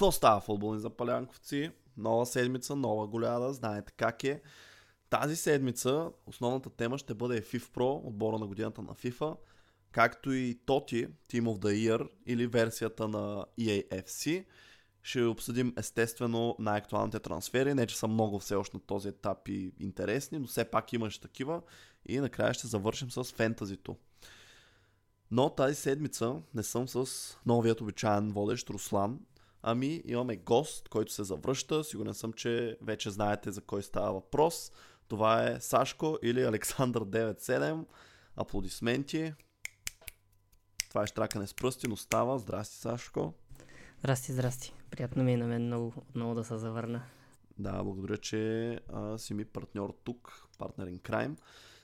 [0.00, 1.70] Какво става футболни запалянковци?
[1.96, 4.42] Нова седмица, нова голяда, знаете как е.
[5.10, 9.36] Тази седмица основната тема ще бъде FIF Pro, отбора на годината на FIFA,
[9.92, 14.44] както и TOTI, Team of the Year или версията на EAFC.
[15.02, 19.72] Ще обсъдим естествено най-актуалните трансфери, не че са много все още на този етап и
[19.80, 21.62] интересни, но все пак имаш такива.
[22.06, 23.96] И накрая ще завършим с фентазито.
[25.30, 27.06] Но тази седмица не съм с
[27.46, 29.20] новият обичайен водещ Руслан,
[29.62, 31.84] ами имаме гост, който се завръща.
[31.84, 34.72] Сигурен съм, че вече знаете за кой става въпрос.
[35.08, 37.84] Това е Сашко или Александър 97.
[38.36, 39.32] Аплодисменти.
[40.88, 42.38] Това е штракане с пръсти, но става.
[42.38, 43.34] Здрасти, Сашко.
[43.98, 44.74] Здрасти, здрасти.
[44.90, 47.02] Приятно ми е на мен много, много да се завърна.
[47.58, 51.36] Да, благодаря, че а, си ми партньор тук, партнер in crime,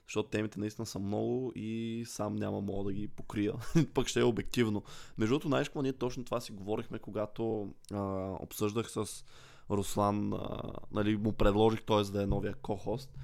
[0.06, 3.52] защото темите наистина са много и сам няма мога да ги покрия.
[3.94, 4.82] Пък ще е обективно.
[5.18, 8.00] Между другото, знаеш ние точно това си говорихме, когато а,
[8.40, 9.24] обсъждах с
[9.70, 13.18] Руслан, а, нали, му предложих той да е новия ко-хост,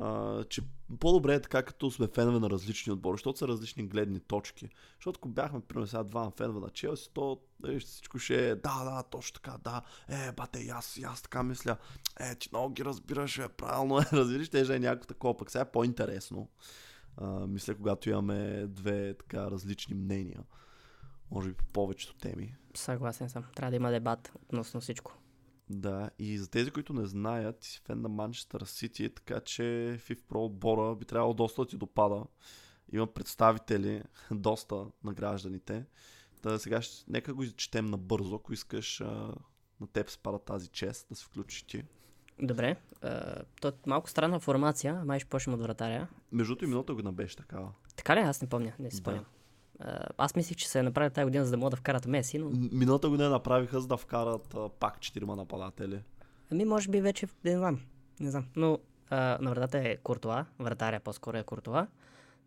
[0.00, 0.62] а, че
[1.00, 4.68] по-добре е така, като сме фенове на различни отбори, защото са различни гледни точки.
[4.94, 8.84] Защото ако бяхме, примерно, сега два фенове на Челси, то нали, всичко ще е, да,
[8.84, 11.76] да, точно така, да, е, бате, аз, аз така мисля,
[12.20, 15.62] е, ти много ги разбираш, е, правилно е, разбираш, ще е някакво такова, пък сега
[15.62, 16.48] е по-интересно.
[17.16, 20.40] А, мисля, когато имаме две така различни мнения.
[21.30, 22.56] Може би по повечето теми.
[22.74, 23.44] Съгласен съм.
[23.56, 25.18] Трябва да има дебат относно всичко.
[25.70, 29.62] Да, и за тези, които не знаят, ти си фен на Манчестър Сити, така че
[30.00, 32.24] FIF Pro отбора би трябвало доста да ти допада.
[32.92, 35.86] Има представители, доста на гражданите.
[36.42, 39.34] Та сега ще, нека го изчетем набързо, ако искаш а,
[39.80, 41.84] на теб се пада тази чест да се включиш ти.
[42.42, 42.76] Добре.
[43.60, 46.08] то е малко странна формация, май ще почнем от вратаря.
[46.32, 47.72] Между и миналата година беше такава.
[47.96, 48.20] Така ли?
[48.20, 49.24] Аз не помня, не си спомням.
[49.78, 50.06] Да.
[50.18, 52.50] Аз мислих, че се е направи тази година, за да могат да вкарат Меси, но...
[52.72, 56.02] Миналата година направиха, за да вкарат а, пак четирима нападатели.
[56.52, 57.80] Ами, може би вече, не знам.
[58.20, 58.46] Не знам.
[58.56, 58.78] Но
[59.10, 61.86] а, на вратата е Куртуа, вратаря по-скоро е Куртуа.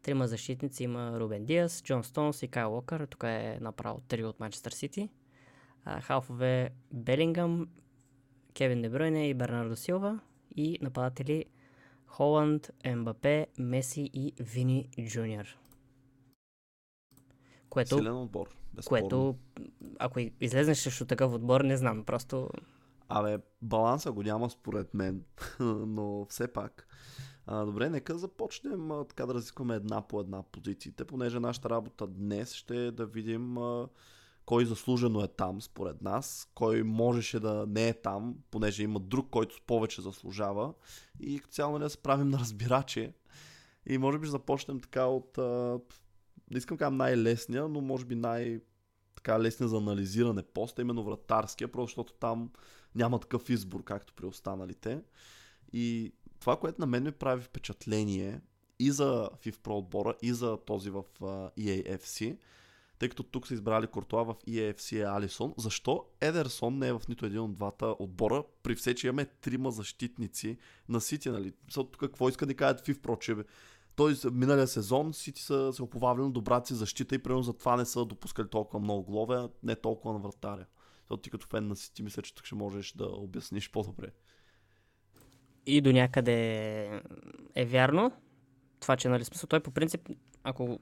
[0.01, 3.05] Трима защитници има Рубен Диас, Джон Стоунс и Кайл Локър.
[3.05, 5.09] Тук е направо три от Манчестър Сити.
[6.01, 7.67] Халфове Белингъм,
[8.53, 10.19] Кевин Дебройне и Бернардо Силва.
[10.55, 11.45] И нападатели
[12.05, 15.57] Холанд, Ембапе, Меси и Вини Джуниор.
[17.77, 18.47] Което, Силен отбор.
[18.73, 19.01] Безспорно.
[19.01, 19.35] Което,
[19.99, 22.49] ако излезнеш срещу такъв отбор, не знам, просто...
[23.09, 25.23] Абе, баланса го няма според мен,
[25.59, 26.87] но все пак.
[27.45, 32.07] А, добре, нека започнем а, така да разискваме една по една позициите, понеже нашата работа
[32.07, 33.87] днес ще е да видим а,
[34.45, 39.29] кой заслужено е там според нас, кой можеше да не е там, понеже има друг,
[39.29, 40.73] който повече заслужава
[41.19, 43.13] и цяло не нали, да се правим на разбираче.
[43.85, 45.79] И може би започнем така от а,
[46.51, 48.59] не искам кажа най-лесния, но може би най-
[49.15, 52.51] така лесния за анализиране пост, именно вратарския, просто защото там
[52.95, 55.01] няма такъв избор, както при останалите.
[55.73, 58.41] И това, което на мен ми прави впечатление
[58.79, 61.03] и за FIF Pro отбора, и за този в
[61.57, 62.37] EAFC,
[62.99, 67.01] тъй като тук са избрали Кортуа в EAFC е Алисон, защо Едерсон не е в
[67.09, 70.57] нито един от двата отбора, при все, че имаме трима защитници
[70.89, 71.53] на Сити, нали?
[71.73, 73.35] Тук какво иска да кажат FIF Pro, че
[73.97, 77.85] той миналия сезон Сити са се оповавали на добрата си защита и примерно затова не
[77.85, 80.65] са допускали толкова много голове, не толкова на вратаря.
[80.99, 84.07] Защото ти като фен на Сити мисля, че тук ще можеш да обясниш по-добре.
[85.65, 87.01] И до някъде
[87.55, 88.11] е вярно.
[88.79, 90.09] Това, че нали смисъл, той по принцип,
[90.43, 90.79] ако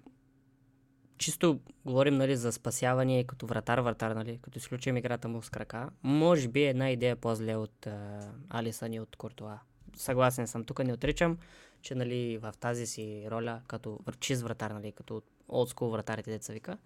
[1.17, 5.89] чисто говорим нали, за спасяване като вратар, вратар, нали, като изключим играта му с крака,
[6.03, 7.87] може би една идея по-зле от
[8.49, 9.59] Алисън и от Кортуа.
[9.95, 11.37] Съгласен съм, тук не отричам
[11.85, 16.77] че нали, в тази си роля, като чист вратар, нали, като олдскул вратарите, деца вика,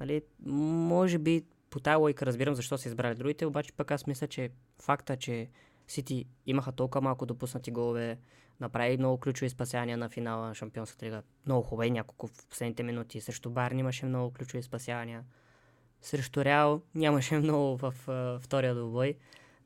[0.00, 4.26] нали, може би по тази лойка разбирам защо са избрали другите, обаче пък аз мисля,
[4.26, 5.48] че факта, че
[5.88, 8.18] Сити имаха толкова малко допуснати голове,
[8.60, 11.22] направи много ключови спасяния на финала на Шампионската лига.
[11.46, 13.20] Много хубави няколко в последните минути.
[13.20, 15.24] Срещу Барни имаше много ключови спасяния.
[16.00, 19.14] Срещу Реал нямаше много в uh, втория двубой.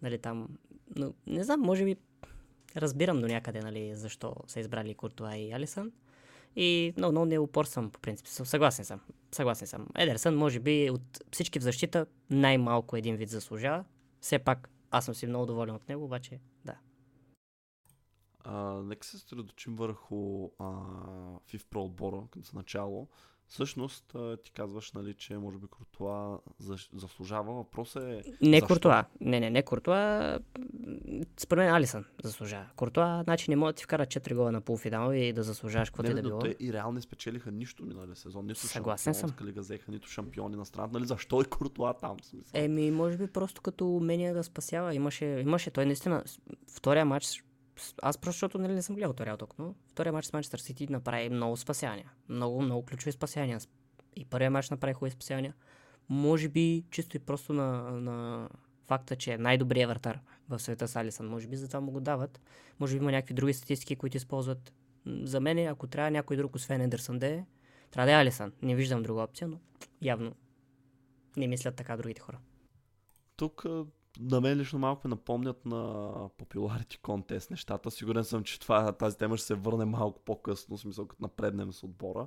[0.03, 0.49] Нали, там,
[0.97, 1.97] но не знам, може би
[2.81, 5.93] разбирам до някъде, нали, защо са избрали Куртуа и Алисън.
[6.57, 8.27] И много, много не упорствам, по принцип.
[8.27, 9.01] Съгласен съм.
[9.33, 9.87] Съгласен съм.
[9.97, 11.03] Едерсън, може би, от
[11.33, 13.85] всички в защита, най-малко един вид заслужава.
[14.21, 16.75] Все пак, аз съм си много доволен от него, обаче, да.
[18.45, 20.65] А, нека се средочим върху а,
[21.51, 23.09] FIF Pro отбора, като начало.
[23.49, 26.39] Всъщност ти казваш, нали, че може би Куртуа
[26.95, 27.53] заслужава.
[27.53, 28.23] Въпросът е...
[28.43, 28.67] Не защо?
[28.67, 29.05] Куртуа.
[29.21, 30.39] Не, не, не Куртуа.
[31.37, 32.67] Според мен Алисън заслужава.
[32.77, 36.11] Куртуа, значи не може да ти вкара 4 гола на полуфинал и да заслужаваш каквото
[36.11, 36.39] и да било.
[36.39, 38.47] Те и реално не спечелиха нищо минали сезон.
[38.47, 39.31] Нито Съгласен съм.
[39.45, 40.93] лига взеха, нито шампиони на страната.
[40.93, 42.17] Нали, защо е Куртуа там?
[42.55, 44.95] Еми, може би просто като умение да спасява.
[44.95, 46.25] Имаше, имаше той наистина.
[46.77, 47.45] Втория матч
[48.03, 50.93] аз просто защото нали, не съм гледал Реал тук, но втория матч с Манчестър Сити
[50.93, 52.13] направи много спасявания.
[52.29, 53.59] Много, много ключови спасявания.
[54.17, 55.55] И първия матч направи хубави спасявания.
[56.09, 58.49] Може би чисто и просто на, на
[58.87, 61.29] факта, че е най-добрият вратар в света с Алисън.
[61.29, 62.41] Може би затова му го дават.
[62.81, 64.73] Може би има някакви други статистики, които използват.
[65.07, 67.45] За мен, ако трябва някой друг, освен Ендерсън да е,
[67.91, 68.53] трябва да е Алисън.
[68.63, 69.61] Не виждам друга опция, но
[70.03, 70.35] явно
[71.37, 72.39] не мислят така другите хора.
[73.37, 73.67] Тук
[74.21, 75.77] на мен лично малко ме напомнят на
[76.39, 77.91] Popularity Contest нещата.
[77.91, 81.73] Сигурен съм, че това, тази тема ще се върне малко по-късно, в смисъл като напреднем
[81.73, 82.27] с отбора.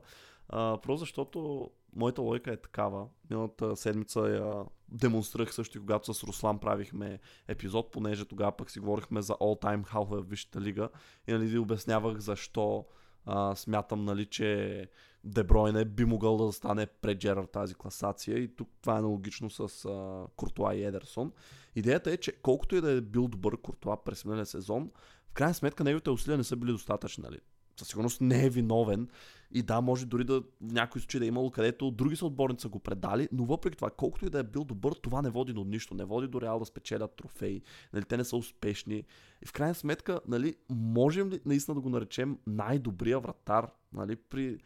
[0.49, 3.07] А, просто защото моята логика е такава.
[3.29, 8.79] Миналата седмица я демонстрирах също и когато с Руслан правихме епизод, понеже тогава пък си
[8.79, 10.89] говорихме за all time халфа в Висшата лига
[11.27, 12.85] и нали, обяснявах защо
[13.25, 14.89] а, смятам, нали, че
[15.23, 19.85] Дебройне би могъл да стане пред Джерар тази класация и тук това е аналогично с
[19.85, 21.31] а, Куртуа и Едерсон.
[21.75, 24.91] Идеята е, че колкото и да е бил добър Куртуа през миналия сезон,
[25.29, 27.23] в крайна сметка неговите усилия не са били достатъчни.
[27.23, 27.39] Нали?
[27.79, 29.07] Със сигурност не е виновен
[29.51, 32.61] и да, може дори да в някои случаи да е имало където други са отборници
[32.61, 35.53] са го предали, но въпреки това, колкото и да е бил добър, това не води
[35.53, 35.93] до нищо.
[35.93, 37.61] Не води до Реал да спечелят трофеи.
[37.93, 39.03] Нали, те не са успешни.
[39.41, 44.57] И в крайна сметка, нали, можем ли наистина да го наречем най-добрия вратар нали, при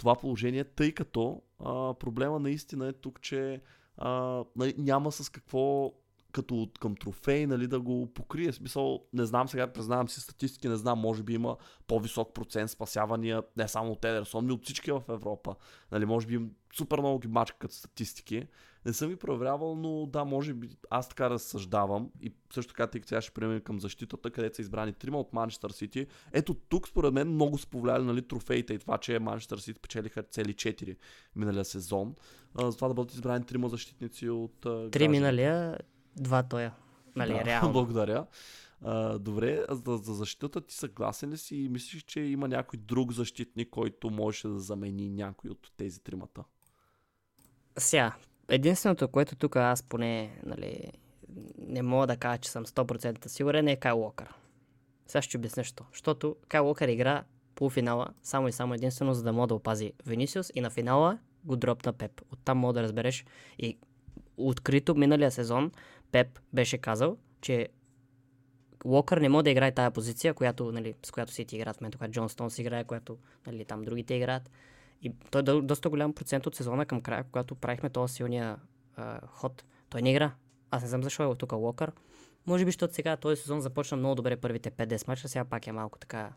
[0.00, 3.62] това положение, тъй като а, проблема наистина е тук, че
[3.96, 5.92] а, нали, няма с какво
[6.32, 8.52] като към трофей, нали, да го покрие.
[8.52, 11.56] Смисъл, не знам сега, признавам си статистики, не знам, може би има
[11.86, 15.54] по-висок процент спасявания, не само от Едерсон, но от всички в Европа.
[15.92, 16.40] Нали, може би
[16.76, 18.46] супер много ги мачка като статистики.
[18.86, 23.00] Не съм ги проверявал, но да, може би аз така разсъждавам и също така, тъй
[23.00, 26.06] като сега ще преминем към защитата, където са избрани трима от Манчестър Сити.
[26.32, 30.22] Ето тук, според мен, много са повлияли нали, трофеите и това, че Манчестър Сити печелиха
[30.22, 30.96] цели 4
[31.36, 32.14] миналия сезон.
[32.54, 34.66] А, за това да бъдат избрани трима защитници от...
[34.90, 35.78] Три миналия,
[36.16, 36.74] два тоя.
[37.16, 37.72] Нали, да, реално.
[37.72, 38.26] Благодаря.
[38.82, 43.12] А, добре, за, за защитата ти съгласен ли си и мислиш, че има някой друг
[43.12, 46.44] защитник, който може да замени някой от тези тримата?
[47.78, 48.16] Сега,
[48.50, 50.92] единственото, което тук аз поне нали,
[51.58, 54.28] не мога да кажа, че съм 100% сигурен е Кай Локър.
[55.06, 55.84] Сега ще обясня що.
[55.92, 57.24] Защото Кай Локър игра
[57.54, 61.56] полуфинала само и само единствено, за да мога да опази Венисиус и на финала го
[61.56, 62.20] дропна Пеп.
[62.32, 63.24] Оттам мога да разбереш
[63.58, 63.78] и
[64.36, 65.72] открито миналия сезон
[66.12, 67.68] Пеп беше казал, че
[68.84, 71.80] Локър не може да играе тази позиция, която, нали, с която си ти играят в
[71.80, 74.50] момента, когато Джон Стоун си играе, която нали, там другите играят.
[75.02, 78.56] И той е доста голям процент от сезона към края, когато правихме този силния
[78.96, 79.64] а, ход.
[79.90, 80.34] Той не игра.
[80.70, 81.92] Аз не знам защо е тук Локър.
[82.46, 85.72] Може би, защото сега този сезон започна много добре първите 5-10 мача, сега пак е
[85.72, 86.32] малко така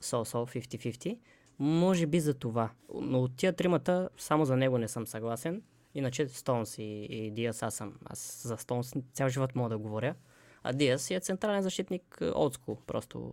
[0.00, 1.18] сол-сол, 50-50.
[1.58, 2.70] Може би за това.
[2.94, 5.62] Но от тия тримата само за него не съм съгласен.
[5.94, 7.94] Иначе Стоунс и, и Диас аз съм.
[8.04, 10.14] Аз за Стоунс цял живот мога да говоря.
[10.62, 12.78] А Диас е централен защитник отско.
[12.86, 13.32] Просто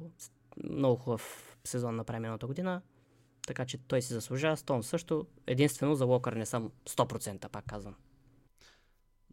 [0.63, 2.81] много хубав сезон направи миналата година.
[3.47, 4.57] Така че той си заслужава.
[4.57, 5.25] Стоунс също.
[5.47, 7.95] Единствено за Локър не съм 100% пак казвам.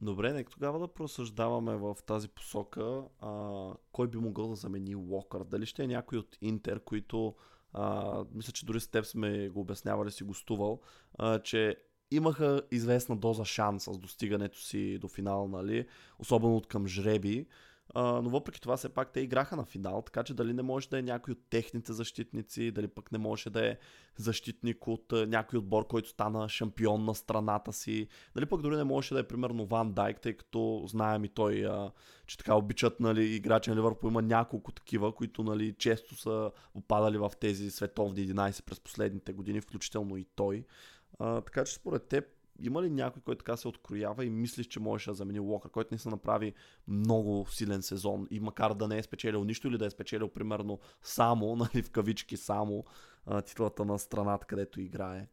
[0.01, 5.45] Добре, нека тогава да просъждаваме в тази посока а, кой би могъл да замени Локър.
[5.45, 7.35] Дали ще е някой от Интер, които
[7.73, 10.81] а, мисля, че дори с теб сме го обяснявали, си гостувал,
[11.19, 11.77] а, че
[12.11, 15.87] имаха известна доза шанс с достигането си до финал, нали?
[16.19, 17.47] Особено от към жреби.
[17.95, 20.99] Но въпреки това, все пак те играха на финал, така че дали не може да
[20.99, 23.77] е някой от техните защитници, дали пък не може да е
[24.17, 29.15] защитник от някой отбор, който стана шампион на страната си, дали пък дори не може
[29.15, 31.91] да е примерно Ван Дайк, тъй като знаем и той, а,
[32.27, 37.19] че така обичат нали, играчи на Ливърпул, има няколко такива, които нали, често са попадали
[37.19, 40.65] в тези световни 11 през последните години, включително и той.
[41.19, 44.81] А, така че според теб има ли някой, който така се откроява и мислиш, че
[44.81, 46.55] можеше да замени Локър, който не се направи
[46.89, 50.79] много силен сезон и макар да не е спечелил нищо или да е спечелил примерно
[51.03, 52.85] само, нали, в кавички само,
[53.27, 55.29] а, титлата на страната, където играе?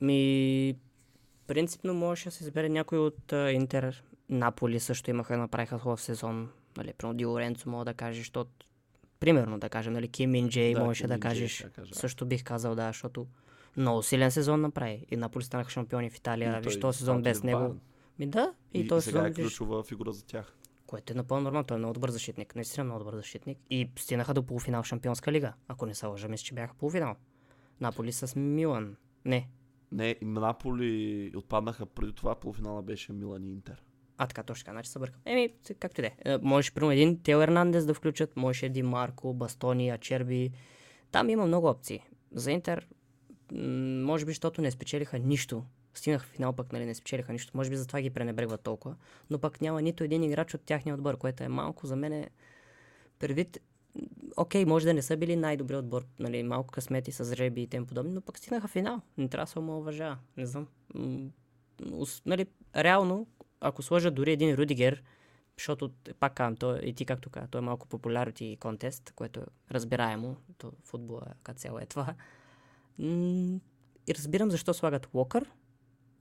[0.00, 0.78] Ми,
[1.46, 4.04] принципно можеше да се избере някой от а, Интер.
[4.28, 6.50] Наполи също имаха, направиха хубав сезон.
[6.76, 8.66] Нали, примерно Ди Лоренцо мога да кажеш, защото
[9.20, 11.62] примерно да кажем, нали, Ким Мин Джей да, можеше да кажеш.
[11.62, 11.94] Да кажа.
[11.94, 13.26] Също бих казал, да, защото
[13.76, 15.06] много силен сезон направи.
[15.10, 16.60] И Наполи станаха шампиони в Италия.
[16.60, 17.74] Виж този сезон без него.
[18.18, 19.30] Ми да, и, и този сега сезон.
[19.30, 19.88] е ключова виж...
[19.88, 20.56] фигура за тях.
[20.86, 21.66] Което е напълно нормално.
[21.66, 22.54] Той е много добър защитник.
[22.54, 23.58] Наистина много добър защитник.
[23.70, 25.52] И стигнаха до полуфинал Шампионска лига.
[25.68, 27.14] Ако не се лъжа, мисля, че бяха полуфинал.
[27.80, 28.96] Наполи с Милан.
[29.24, 29.48] Не.
[29.92, 33.82] Не, и Наполи отпаднаха преди това, полуфинала беше Милан и Интер.
[34.18, 35.20] А, така, точно така, значи се бъркам.
[35.24, 36.14] Еми, както и да е.
[36.24, 40.50] Е, Можеш, примерно, един Тео Ернандес да включат, можеш един Марко, Бастони, Ачерби.
[41.10, 42.02] Там има много опции.
[42.32, 42.88] За Интер,
[43.52, 45.64] може би, защото не спечелиха нищо.
[45.94, 47.56] Стигнаха в финал, пък нали, не спечелиха нищо.
[47.56, 48.96] Може би затова ги пренебрегват толкова.
[49.30, 52.30] Но пък няма нито един играч от тяхния отбор, което е малко за мен е
[53.18, 53.60] предвид
[54.36, 57.86] Окей, може да не са били най-добри отбор, нали, малко късмети с жреби и тем
[57.86, 59.00] подобни, но пък стигнаха финал.
[59.18, 60.18] Не трябва да се омалважава.
[60.36, 60.66] Не знам.
[62.26, 63.26] Нали, реално,
[63.60, 65.02] ако сложа дори един Рудигер,
[65.58, 69.44] защото, пак казвам, той, и ти както каза, той е малко popularity контест, което е
[69.70, 72.14] разбираемо, то футбола като цяло е това.
[72.98, 75.50] И разбирам защо слагат Уокър,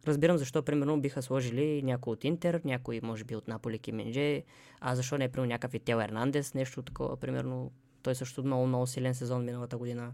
[0.07, 4.43] разбирам защо, примерно, биха сложили някой от Интер, някой, може би, от Наполи Кименже,
[4.79, 7.71] а защо не е, примерно, някакъв и Тео Ернандес, нещо такова, примерно,
[8.03, 10.13] той също много, много силен сезон миналата година.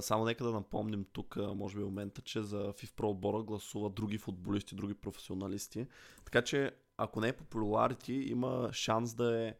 [0.00, 4.18] Само нека да напомним тук, може би, момента, че за FIF Pro отбора гласуват други
[4.18, 5.86] футболисти, други професионалисти.
[6.24, 9.54] Така че, ако не е popularity, има шанс да е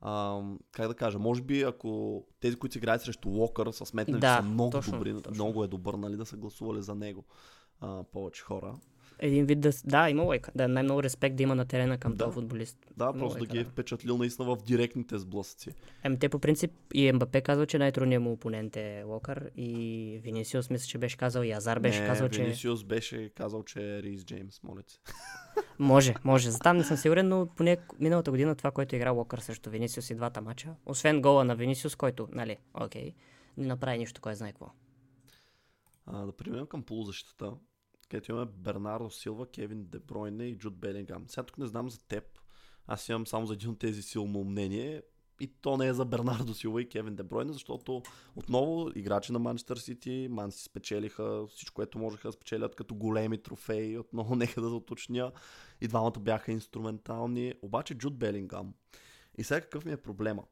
[0.00, 4.20] Ам, как да кажа, може би ако тези, които си играят срещу Локър, са сметнали,
[4.20, 5.34] Да, че са много точно, добри, точно.
[5.34, 7.24] много е добър, нали, да са гласували за него
[7.80, 8.74] а, повече хора.
[9.18, 9.70] Един вид да...
[9.84, 10.52] Да, има лойка.
[10.54, 12.24] Да, най-много респект да има на терена към Да.
[12.24, 12.78] този футболист.
[12.96, 15.70] Да, Много просто да е ги е впечатлил наистина в директните сблъсъци.
[16.04, 20.70] Еми, те по принцип и МБП казва, че най-трудният му опонент е Локър и Винисиус
[20.70, 24.02] мисля, че беше казал и Азар беше не, казал, че Венисиус беше казал, че е
[24.02, 24.98] Рис Джеймс, моля се.
[25.78, 26.50] може, може.
[26.50, 30.10] За там не съм сигурен, но поне миналата година това, което игра Локър срещу Винисиус
[30.10, 33.14] и двата мача, освен гола на Винисиус, който, нали, окей,
[33.56, 34.70] не направи нищо, кой знае какво.
[36.06, 37.52] А, да преминем към полузащитата,
[38.08, 41.24] където имаме Бернардо Силва, Кевин Дебройне и Джуд Белингам.
[41.28, 42.24] Сега тук не знам за теб,
[42.86, 45.02] аз имам само за един от тези силно мнение
[45.40, 48.02] и то не е за Бернардо Силва и Кевин Дебройне, защото
[48.36, 53.42] отново играчи на Манчестър Сити, Ман си спечелиха всичко, което можеха да спечелят като големи
[53.42, 55.32] трофеи, отново нека да уточня,
[55.80, 58.74] и двамата бяха инструментални, обаче Джуд Белингам.
[59.38, 60.42] И сега какъв ми е проблема?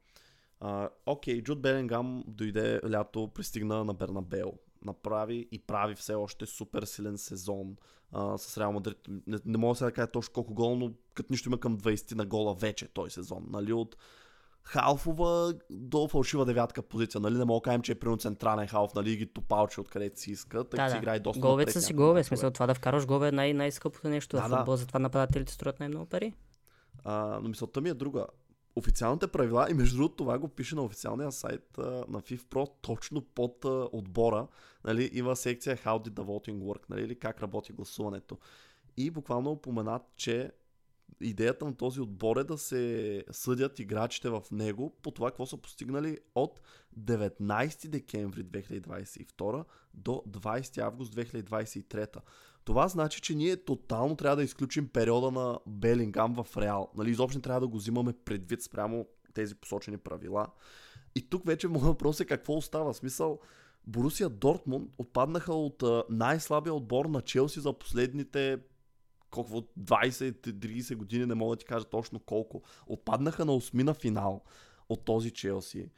[1.05, 4.53] Окей, Джуд Белингам дойде лято, пристигна на Бернабел.
[4.85, 7.75] Направи и прави все още супер силен сезон
[8.11, 8.97] а, с Реал Мадрид.
[9.27, 12.15] Не, не мога сега да кажа точно колко гол, но като нищо има към 20
[12.15, 13.45] на гола вече този сезон.
[13.49, 13.73] Нали?
[13.73, 13.95] От
[14.63, 17.21] халфова до фалшива девятка позиция.
[17.21, 17.37] Нали?
[17.37, 19.17] Не мога да кажем, че е примерно централен халф, нали?
[19.17, 20.97] ги топалче откъдето си иска, тъй Да, да, си да.
[20.97, 24.37] играе доста напред са си голове, смисъл това да вкараш голове е най- най-скъпото нещо
[24.37, 24.57] Да, в да.
[24.57, 26.33] футбол, затова нападателите струват най-много пари.
[27.03, 28.25] А, но мисълта ми е друга.
[28.75, 33.21] Официалните правила, и между другото това го пише на официалния сайт а, на FIFPro, точно
[33.21, 34.47] под а, отбора,
[34.83, 38.37] нали, има секция How did the voting work, нали, или как работи гласуването.
[38.97, 40.51] И буквално упоменат, че
[41.21, 45.57] идеята на този отбор е да се съдят играчите в него по това, какво са
[45.57, 46.61] постигнали от
[46.99, 52.17] 19 декември 2022 до 20 август 2023.
[52.65, 56.91] Това значи, че ние тотално трябва да изключим периода на Белингам в Реал.
[56.97, 60.47] Нали, изобщо не трябва да го взимаме предвид спрямо тези посочени правила.
[61.15, 62.93] И тук вече моят въпрос е какво остава.
[62.93, 63.39] Смисъл,
[63.87, 68.59] Борусия Дортмунд отпаднаха от най-слабия отбор на Челси за последните
[69.29, 72.61] колко, 20-30 години, не мога да ти кажа точно колко.
[72.87, 74.43] Отпаднаха на осмина финал
[74.89, 75.89] от този Челси.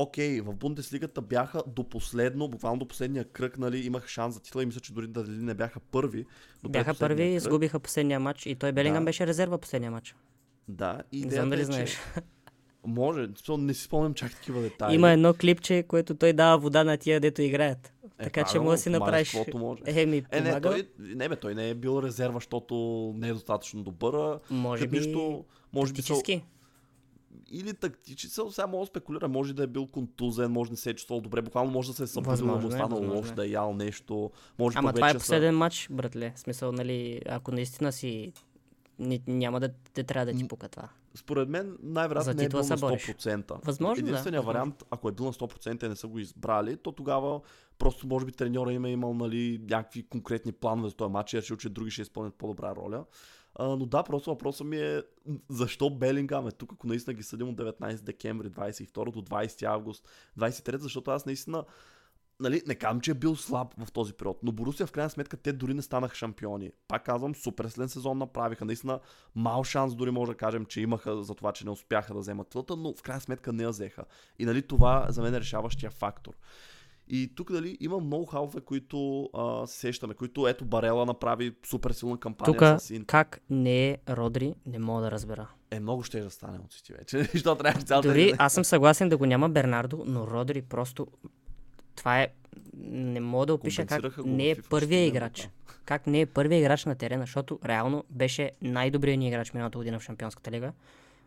[0.00, 4.62] Окей, в Бундеслигата бяха до последно, буквално до последния кръг, нали, имах шанс за титла
[4.62, 6.24] и мисля, че дори дали не бяха първи.
[6.62, 7.36] до Бяха предпоследния първи, кръг.
[7.36, 9.08] изгубиха последния матч и той Белингам Да.
[9.08, 10.14] беше резерва последния матч.
[10.68, 11.90] Да, и Не знам дали е, знаеш.
[11.90, 11.98] че
[12.86, 14.94] може, не си спомням чак такива детайли.
[14.94, 17.92] Има едно клипче, което той дава вода на тия, дето играят.
[18.18, 19.36] Е, така че правилно, може да си направиш.
[19.54, 19.82] може.
[19.86, 22.74] Е, ми Е, не, той, не, бе, той не е бил резерва, защото
[23.16, 24.38] не е достатъчно добър.
[24.50, 26.44] Може би нищо, може би тактически.
[27.50, 30.90] Или тактически, сега мога да спекулира, може да е бил контузен, може да не се
[30.90, 33.30] е чувствал добре, буквално може да се е събудил, да му е, останало възможно лош,
[33.30, 33.34] е.
[33.34, 34.30] да е ял нещо.
[34.58, 36.32] Може Ама това е вече са- последен матч, братле.
[36.36, 38.32] В смисъл, нали, ако наистина си...
[39.26, 40.88] Няма да те трябва да ти пука това.
[41.14, 43.06] Според мен най-вероятно не е бил на бориш.
[43.06, 43.64] 100%.
[43.64, 44.46] Възможно, да, Единственият възможно.
[44.46, 47.40] вариант, ако е бил на 100% и не са го избрали, то тогава
[47.78, 51.36] просто може би треньора им е имал нали, някакви конкретни планове за този матч и
[51.36, 53.04] е решил, че други ще изпълнят по-добра роля.
[53.58, 55.02] А, но да, просто въпросът ми е
[55.48, 60.08] защо Белингам е тук, ако наистина ги съдим от 19 декември 22 до 20 август
[60.38, 61.64] 23, защото аз наистина
[62.40, 65.36] нали, не казвам, че е бил слаб в този период, но Борусия в крайна сметка
[65.36, 66.72] те дори не станаха шампиони.
[66.88, 68.64] Пак казвам, супер силен сезон направиха.
[68.64, 69.00] Наистина
[69.34, 72.48] мал шанс дори може да кажем, че имаха за това, че не успяха да вземат
[72.48, 74.04] титлата, но в крайна сметка не я взеха.
[74.38, 76.34] И нали, това за мен е решаващия фактор.
[77.10, 81.90] И тук дали има много халфе, които а, се сещаме, които ето Барела направи супер
[81.90, 83.04] силна кампания Тук с Ин.
[83.04, 85.48] как не е Родри, не мога да разбера.
[85.70, 87.22] Е, много ще да стане от Сити вече.
[87.32, 88.08] Защо трябва цялата...
[88.08, 91.06] Дори аз съм съгласен да го няма Бернардо, но Родри просто...
[91.96, 92.28] това е...
[92.76, 95.48] Не мога да опиша как не е първия играч.
[95.84, 99.98] Как не е първия играч на терена, защото реално беше най-добрият ни играч миналата година
[99.98, 100.72] в Шампионската лига.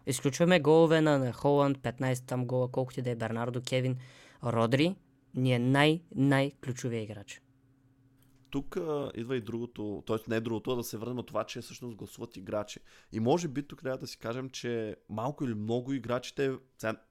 [0.07, 3.97] Изключваме голове на Холанд, 15 там гола, колкото и да е Бернардо, Кевин,
[4.43, 4.95] Родри,
[5.35, 7.41] ни е най-най-ключовия играч.
[8.49, 10.17] Тук а, идва и другото, т.е.
[10.27, 12.79] не е другото, а да се върнем на това, че всъщност гласуват играчи.
[13.11, 16.51] И може би тук трябва да си кажем, че малко или много играчите,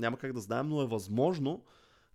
[0.00, 1.64] няма как да знаем, но е възможно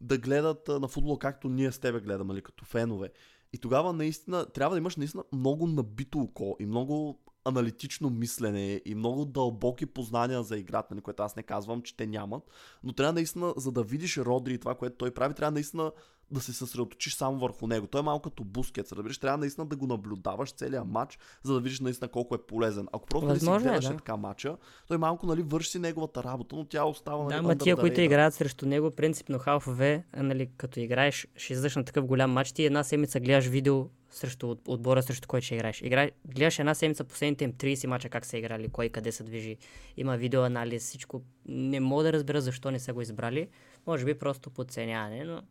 [0.02, 3.12] да гледат на футбола както ние с тебе гледаме, нали, като фенове.
[3.54, 8.96] И тогава наистина трябва да имаш наистина много набито око и много аналитично мислене и
[8.96, 12.44] много дълбоки познания за играта, нали, което аз не казвам, че те нямат,
[12.84, 15.92] но трябва наистина, за да видиш Родри и това, което той прави, трябва наистина
[16.32, 17.88] да се съсредоточиш само върху него.
[17.88, 21.60] Той е малко като бускет, разбираш, трябва наистина да го наблюдаваш целия матч, за да
[21.60, 22.88] видиш наистина колко е полезен.
[22.94, 23.98] Ако просто нали, си Възможно е, гледаш да.
[23.98, 27.76] така матча, той малко нали, върши неговата работа, но тя остава нали, Да, ма тия,
[27.76, 32.52] които играят срещу него, принципно халфове, нали, като играеш, ще излезеш на такъв голям матч,
[32.52, 35.82] ти една седмица гледаш видео срещу от- отбора, срещу който ще играеш.
[35.82, 36.10] Игра...
[36.26, 39.58] Гледаш една седмица последните им 30 мача как са играли, кой къде се движи.
[39.98, 41.22] Има видеоанализ, всичко.
[41.46, 43.48] Не мога да разбера защо не са го избрали.
[43.88, 45.42] Може би просто подценяване, но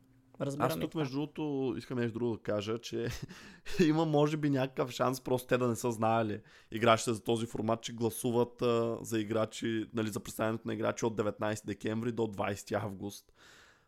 [0.41, 3.09] разбираме Аз тук, между другото, искам нещо друго да кажа, че
[3.87, 7.83] има, може би, някакъв шанс просто те да не са знаели играчите за този формат,
[7.83, 12.83] че гласуват а, за играчи, нали, за представянето на играчи от 19 декември до 20
[12.85, 13.33] август.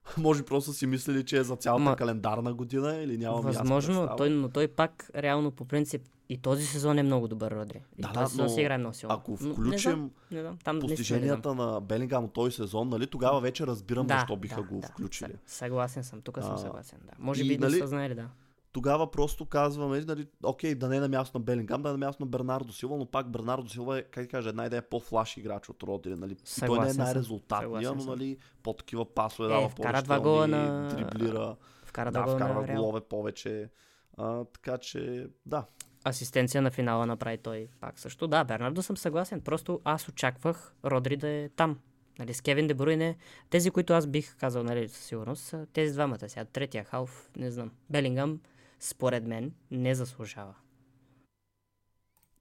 [0.18, 4.30] Може просто си мислили, че е за цялата Ма- календарна година или ясна Възможно, той,
[4.30, 7.80] но той пак реално по принцип и този сезон е много добър, Родри.
[7.98, 9.14] И Да, този да, сезон но си играе много силно.
[9.14, 10.88] Ако Но не включим знам, не знам, там наистина не знам.
[10.88, 15.32] постиженията на Белингам от този сезон, нали, тогава вече разбирам защо биха го да, включили.
[15.46, 16.98] съ- Съгласен съм, тук съм съгласен.
[17.04, 17.12] Да.
[17.18, 18.28] Може и, би нали, не са знаели, да.
[18.76, 21.98] Тогава просто казваме, нали, окей, да не е на място на Белингам, да е на
[21.98, 25.36] място на Бернардо Силва, но пак Бернардо Силва е, как да кажа, една идея по-флаш
[25.36, 26.14] играч от Родри.
[26.14, 26.32] Нали?
[26.32, 30.20] И той не е Съгласен най-резултатния, съгласен но нали, по-такива пасове Е, дава вкара два
[30.20, 33.70] гола на- дриблира, Вкара да, вкарва на голове повече.
[34.16, 35.64] А, така че, да.
[36.04, 38.28] Асистенция на финала направи той пак също.
[38.28, 39.40] Да, Бернардо съм съгласен.
[39.40, 41.78] Просто аз очаквах Родри да е там.
[42.18, 43.16] Нали, с Кевин Дебруйне,
[43.50, 46.28] тези, които аз бих казал, нали, със сигурност, са тези двамата.
[46.28, 47.70] Сега третия халф, не знам.
[47.90, 48.40] Белингъм,
[48.80, 50.54] според мен, не заслужава.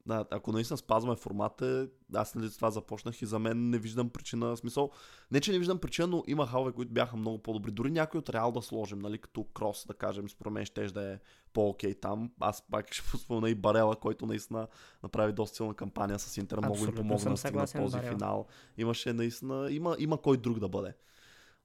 [0.07, 4.57] Да, ако наистина спазваме формата, аз нали това започнах и за мен не виждам причина,
[4.57, 4.91] смисъл,
[5.31, 7.71] не че не виждам причина, но има халове, които бяха много по-добри.
[7.71, 11.13] Дори някой от Реал да сложим, нали, като Крос, да кажем, според мен ще да
[11.13, 11.19] е
[11.53, 12.31] по-окей там.
[12.39, 14.67] Аз пак ще спомена и Барела, който наистина
[15.03, 18.13] направи доста силна кампания с Интер, много им помогна да стигнат този Барела.
[18.13, 18.47] финал.
[18.77, 20.93] Имаше наистина, има, има кой друг да бъде.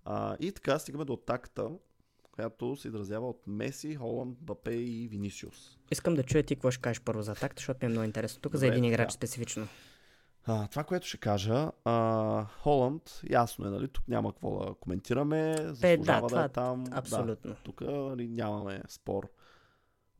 [0.04, 1.70] А, и така стигаме до такта,
[2.32, 5.78] която се изразява от Меси, Холанд, Бапе и Винисиус.
[5.90, 8.40] Искам да чуя ти какво ще кажеш първо за такт, защото ми е много интересно.
[8.40, 9.02] Тук за Добре, един така.
[9.02, 9.68] играч специфично.
[10.46, 13.88] А, това, което ще кажа, а, Холанд, ясно е, нали?
[13.88, 15.54] Тук няма какво да коментираме.
[15.80, 16.84] Бе, Заслужава да, да, това е там.
[16.92, 17.50] Абсолютно.
[17.50, 19.30] Да, тук нали, нямаме спор.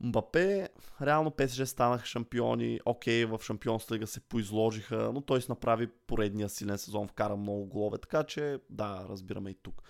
[0.03, 0.69] Мбапе,
[1.01, 2.79] реално ПСЖ станаха шампиони.
[2.85, 7.65] Окей, в Шампионска лига се поизложиха, но той си направи поредния силен сезон, вкара много
[7.65, 9.81] голове, така че да, разбираме и тук.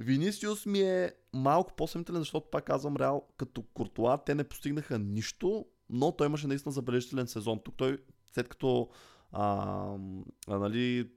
[0.00, 5.66] Винисиус ми е малко по-съмнителен, защото пак казвам Реал, като Куртуа, те не постигнаха нищо,
[5.90, 7.60] но той имаше наистина забележителен сезон.
[7.64, 7.98] Тук той,
[8.34, 8.88] след като
[9.32, 9.96] а,
[10.48, 11.10] а, нали,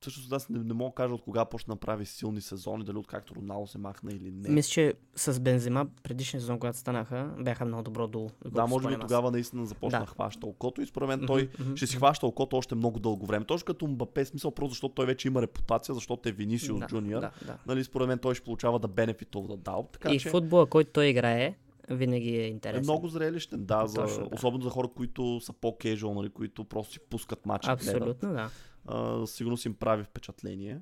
[0.00, 2.96] всъщност аз не, не мога да кажа от кога почна да направи силни сезони, дали
[2.96, 4.48] откакто Роналдо се махна или не.
[4.48, 8.30] Мисля, че с Бензима предишния сезон, когато станаха, бяха много добро долу.
[8.44, 11.86] Да, може би тогава наистина започна да хваща окото и според мен той мгм, ще
[11.86, 13.44] си хваща окото още много дълго време.
[13.44, 17.20] Точно като Мбапе, смисъл просто защото той вече има репутация, защото е Винисиус да, Джуниор.
[17.20, 17.58] Да, да.
[17.66, 19.92] Нали, според мен той ще получава да benefit of the doubt.
[19.92, 21.54] Така И че футбола, който той играе,
[21.90, 22.82] винаги е е интересен.
[22.82, 24.34] много зрелищен, да, за, Точно, да.
[24.34, 27.76] особено за хора, които са по-кежуал, нали, които просто си пускат матча.
[27.76, 27.96] гледат.
[27.96, 28.50] Абсолютно, да.
[28.86, 30.80] а, сигурно си им прави впечатление.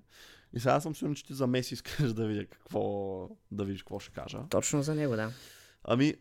[0.52, 3.98] И сега съм сигурен, че ти за Меси искаш да видя какво, да видиш какво
[3.98, 4.42] ще кажа.
[4.50, 5.32] Точно за него, да.
[5.84, 6.14] Ами,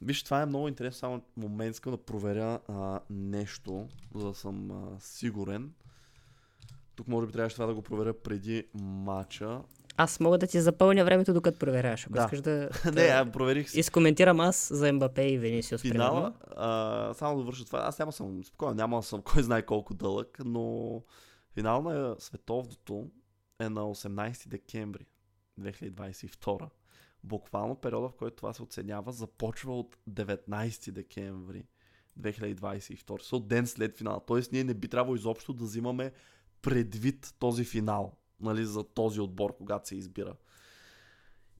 [0.00, 4.70] виж, това е много интересно, само момент искам да проверя а, нещо, за да съм
[4.70, 5.72] а, сигурен.
[6.96, 9.60] Тук може би трябваше това да го проверя преди матча.
[9.96, 12.04] Аз мога да ти запълня времето, докато проверяваш.
[12.04, 12.20] Ако Да.
[12.24, 13.80] искаш да, Не, а, проверих си.
[13.80, 15.80] изкоментирам аз за Мбапе и Венисиус.
[15.82, 17.78] Финала, а, само да върша това.
[17.80, 21.02] Аз няма съм спокоен, няма съм кой знае колко дълъг, но
[21.54, 23.10] финал на световното
[23.60, 25.06] е на 18 декември
[25.60, 26.68] 2022.
[27.24, 31.64] Буквално периода, в който това се оценява, започва от 19 декември
[32.20, 33.22] 2022.
[33.22, 34.20] Са от ден след финала.
[34.26, 36.12] Тоест ние не би трябвало изобщо да взимаме
[36.62, 40.34] предвид този финал, нали, за този отбор, когато се избира.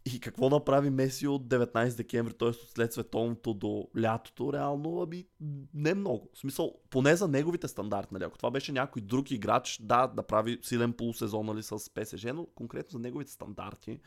[0.05, 2.53] И какво направи Меси от 19 декември, т.е.
[2.53, 5.27] след световното до лятото, реално, ами
[5.75, 6.31] не много.
[6.35, 8.25] В смисъл, поне за неговите стандарти, нали?
[8.25, 12.47] Ако това беше някой друг играч, да, да прави силен полусезон нали, с ПСЖ, но
[12.47, 14.01] конкретно за неговите стандарти,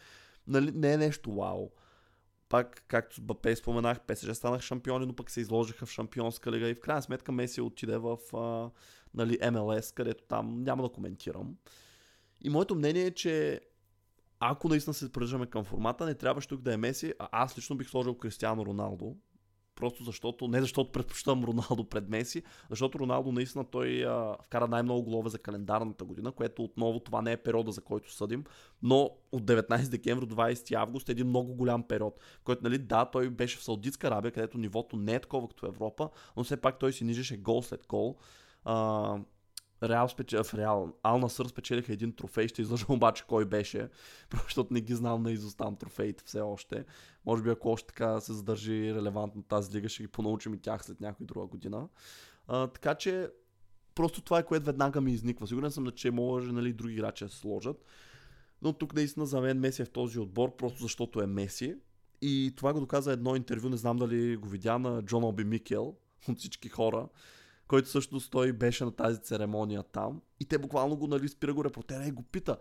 [0.47, 1.69] нали, не е нещо вау.
[2.49, 6.69] пак, както с Бапе споменах, ПСЖ станах шампиони, но пък се изложиха в шампионска лига
[6.69, 8.69] и в крайна сметка Меси отиде в а,
[9.13, 11.55] нали, МЛС, където там няма да коментирам.
[12.45, 13.61] И моето мнение е, че
[14.39, 17.75] ако наистина се придържаме към формата, не трябваше тук да е Меси, а аз лично
[17.75, 19.15] бих сложил Кристиано Роналдо.
[19.75, 25.03] Просто защото, не защото предпочитам Роналдо пред Меси, защото Роналдо наистина той а, вкара най-много
[25.03, 28.43] голове за календарната година, което отново това не е периода, за който съдим,
[28.81, 33.05] но от 19 декември до 20 август е един много голям период, който, нали, да,
[33.05, 36.79] той беше в Саудитска Арабия, където нивото не е такова като Европа, но все пак
[36.79, 38.17] той си нижеше гол след гол.
[38.63, 39.17] А,
[39.83, 43.89] Реал спечели, в Реал, Ал спечелиха един трофей, ще излъжа обаче кой беше,
[44.43, 46.85] защото не ги знам на изостам трофеите все още.
[47.25, 50.85] Може би ако още така се задържи релевантно тази лига, ще ги понаучим и тях
[50.85, 51.87] след някой друга година.
[52.47, 53.29] А, така че
[53.95, 55.47] просто това е което веднага ми изниква.
[55.47, 57.85] Сигурен съм, че може нали, други играчи да се сложат.
[58.61, 61.75] Но тук наистина за мен Меси е в този отбор, просто защото е Меси.
[62.21, 65.95] И това го доказа едно интервю, не знам дали го видя на Джон Оби Микел
[66.29, 67.07] от всички хора
[67.67, 70.21] който също той беше на тази церемония там.
[70.39, 72.57] И те буквално го, нали, спира го репортера и го пита.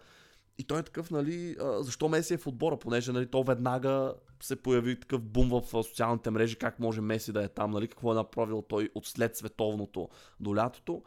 [0.58, 4.56] И той е такъв, нали, защо Меси е в отбора, понеже, нали, то веднага се
[4.56, 8.14] появи такъв бум в социалните мрежи, как може Меси да е там, нали, какво е
[8.14, 10.08] направил той от след световното
[10.40, 11.02] до лятото.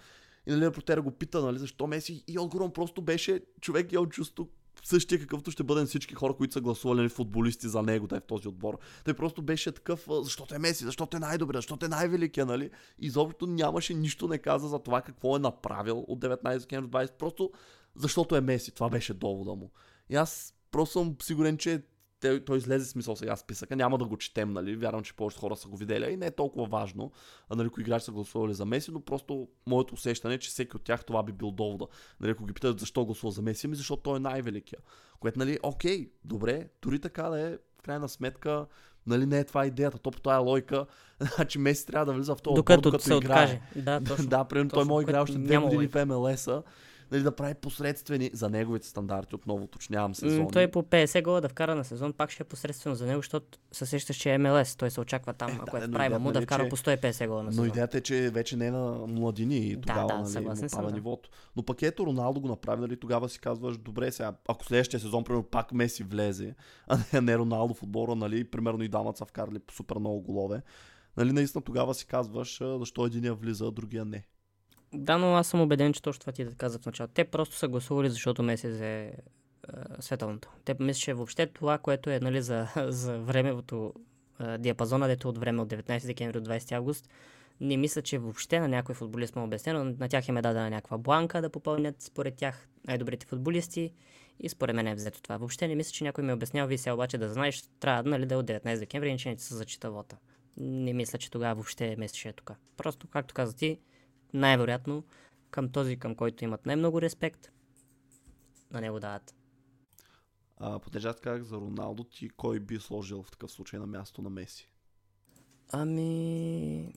[0.47, 2.23] И нали, репортера го пита, нали, защо Меси.
[2.27, 4.49] И отговором просто беше, човек е от чувство,
[4.87, 8.23] същия какъвто ще бъдем всички хора, които са гласували нали, футболисти за него да в
[8.23, 8.79] този отбор.
[9.05, 12.69] Той просто беше такъв, защото е Меси, защото е най-добре, защото е най-великия, нали?
[12.99, 17.51] Изобщо нямаше нищо не каза за това какво е направил от 19 декември 20, просто
[17.95, 18.71] защото е Меси.
[18.71, 19.71] Това беше довода му.
[20.09, 21.81] И аз просто съм сигурен, че
[22.21, 24.75] той, той излезе смисъл сега списъка, няма да го четем, нали?
[24.75, 27.11] Вярвам, че повечето хора са го видели и не е толкова важно,
[27.55, 30.83] нали, кои играчи са гласували за Меси, но просто моето усещане е, че всеки от
[30.83, 31.87] тях това би бил довода.
[32.19, 34.79] Нали, ако ги питат защо гласува за Меси, ами защото той е най-великия.
[35.19, 38.65] Което, нали, окей, добре, дори така да е, в крайна сметка,
[39.07, 40.85] нали, не е това идеята, то по тази лойка,
[41.35, 43.43] значи Меси трябва да влиза в този докато, отбор, докато се играе.
[43.43, 43.61] откаже.
[43.75, 44.27] Да, точно.
[44.27, 46.63] да, примерно той точно, може играе което още две години в МЛС-а,
[47.11, 50.39] нали, да прави посредствени за неговите стандарти, отново уточнявам сезони.
[50.39, 53.19] М, Той по 50 гола да вкара на сезон, пак ще е посредствено за него,
[53.19, 54.75] защото се сещаш, че е МЛС.
[54.75, 56.69] Той се очаква там, Е, ако да, е но идеята му, да нали, вкара че-
[56.69, 57.67] по 150 гола на Но сезон.
[57.67, 60.85] идеята е, че вече не е на младини и Да, тогава да, нали, съгласен съм,
[60.85, 60.91] да.
[60.91, 61.29] нивото.
[61.55, 65.23] Но пък ето Роналдо го направи, нали, тогава си казваш, добре сега, ако следващия сезон,
[65.23, 66.55] примерно, пак Меси влезе,
[66.87, 70.61] а не, не Роналдо в отбора, нали, примерно и дамата са вкарали супер много голове,
[71.17, 74.25] нали, наистина тогава си казваш, защо единия влиза, а другия не.
[74.93, 77.13] Да, но аз съм убеден, че точно това ти да каза в началото.
[77.13, 79.11] Те просто са гласували, защото взе е,
[79.99, 80.49] световното.
[80.65, 83.93] Те мислят, че въобще това, което е нали, за, за времевото
[84.39, 87.09] е, диапазона, дето от време от 19 декември до 20 август,
[87.61, 89.83] не мисля, че въобще на някой футболист му е обяснено.
[89.99, 93.93] На тях им е дадена някаква бланка да попълнят според тях най-добрите футболисти
[94.39, 95.37] и според мен е взето това.
[95.37, 98.25] Въобще не мисля, че някой ми е обяснял, вие сега обаче да знаеш, трябва нали,
[98.25, 100.17] да е от 19 декември, иначе не ти се зачита вота.
[100.57, 102.51] Не мисля, че тогава въобще ще е тук.
[102.77, 103.79] Просто, както каза ти,
[104.33, 105.03] най-вероятно
[105.49, 107.51] към този, към който имат най-много респект,
[108.71, 109.35] на него дават.
[110.57, 114.29] А, аз казах за Роналдо, ти кой би сложил в такъв случай на място на
[114.29, 114.71] Меси?
[115.71, 116.93] Ами,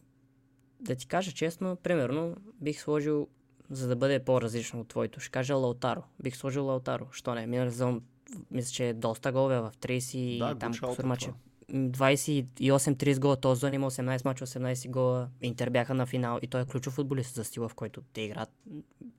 [0.80, 3.28] да ти кажа честно, примерно, бих сложил,
[3.70, 6.02] за да бъде по-различно от твоето, ще кажа Лаутаро.
[6.22, 7.08] Бих сложил Лаутаро.
[7.12, 7.46] Що не?
[7.46, 8.02] Минал сезон,
[8.50, 11.34] мисля, че е доста голове в 30 Да, и там кусор мача.
[11.70, 11.78] Това.
[11.78, 15.28] М, 28-30 гола, този сезон има 18 мача, 18 гола.
[15.42, 18.50] Интер бяха на финал и той е ключов футболист за стила, в който те играят.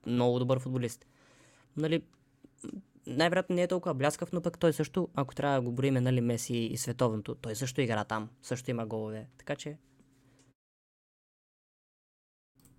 [0.05, 1.05] Много добър футболист.
[1.77, 2.01] Нали,
[3.07, 6.21] най-вероятно не е толкова бляскав, но пък той също, ако трябва да го броиме, нали,
[6.21, 9.27] Меси и световното, той също игра там, също има голове.
[9.37, 9.77] Така че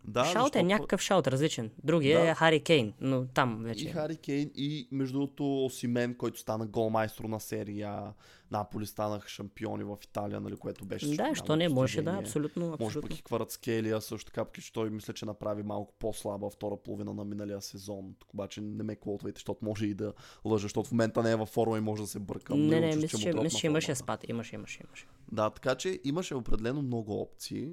[0.05, 1.71] Да, шаут е защото- някакъв шаут, различен.
[1.85, 2.31] Другия Да.
[2.31, 3.85] е Хари Кейн, но там вече.
[3.85, 8.13] И Хари Кейн, и между другото Осимен, който стана голмайстор на серия.
[8.51, 11.17] Наполи станаха шампиони в Италия, нали, което беше.
[11.17, 12.23] Да, що не, можеше да, достижение.
[12.29, 13.17] абсолютно, Може пък абсолютно.
[13.17, 17.25] и Кварацкелия също така, пък че той мисля, че направи малко по-слаба втора половина на
[17.25, 18.15] миналия сезон.
[18.19, 20.13] Тук обаче не ме клотвайте, защото може и да
[20.45, 22.67] лъжа, защото в момента не е във форма и може да се бъркам.
[22.67, 24.25] Не, не, мисля, че, мисля, че имаше спад.
[24.29, 25.07] Имаше, имаше, имаше.
[25.33, 27.69] Да, така че имаше определено много опции.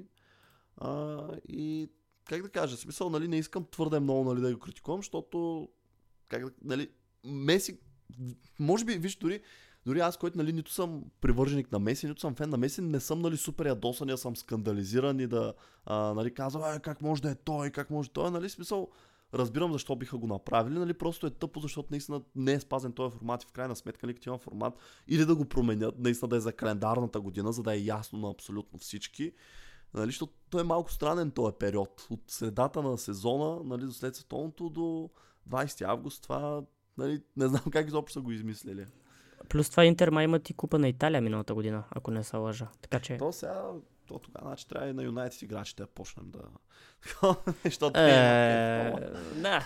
[0.76, 1.90] А, и
[2.28, 5.68] как да кажа, смисъл, нали, не искам твърде много нали, да го критикувам, защото
[6.28, 6.88] как да, нали,
[7.24, 7.78] Меси,
[8.58, 9.40] може би, виж, дори,
[9.86, 13.00] дори аз, който нали, нито съм привърженик на Меси, нито съм фен на Меси, не
[13.00, 15.54] съм нали, супер ядосан, я съм скандализиран и да
[15.84, 18.88] а, нали, казвам, е, как може да е той, как може той, нали, смисъл,
[19.34, 23.16] разбирам защо биха го направили, нали, просто е тъпо, защото наистина не е спазен този
[23.16, 24.74] формат и в крайна сметка, нали, има формат,
[25.08, 28.30] или да го променят, наистина да е за календарната година, за да е ясно на
[28.30, 29.32] абсолютно всички.
[29.94, 32.06] Нали, защото той е малко странен този период.
[32.10, 35.10] От средата на сезона, нали, до след световното до
[35.50, 36.62] 20 август, това
[36.98, 38.86] нали, не знам как изобщо са го измислили.
[39.48, 42.68] Плюс това Интер май имат и купа на Италия миналата година, ако не се лъжа.
[42.82, 43.16] Така че...
[43.16, 43.64] То сега,
[44.06, 46.40] то тогава, значи трябва и на Юнайтед играчите да почнем да...
[47.64, 48.92] Защото Е,
[49.34, 49.64] да,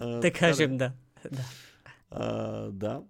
[0.20, 0.92] да кажем да.
[1.32, 1.44] да.
[2.72, 3.02] Да.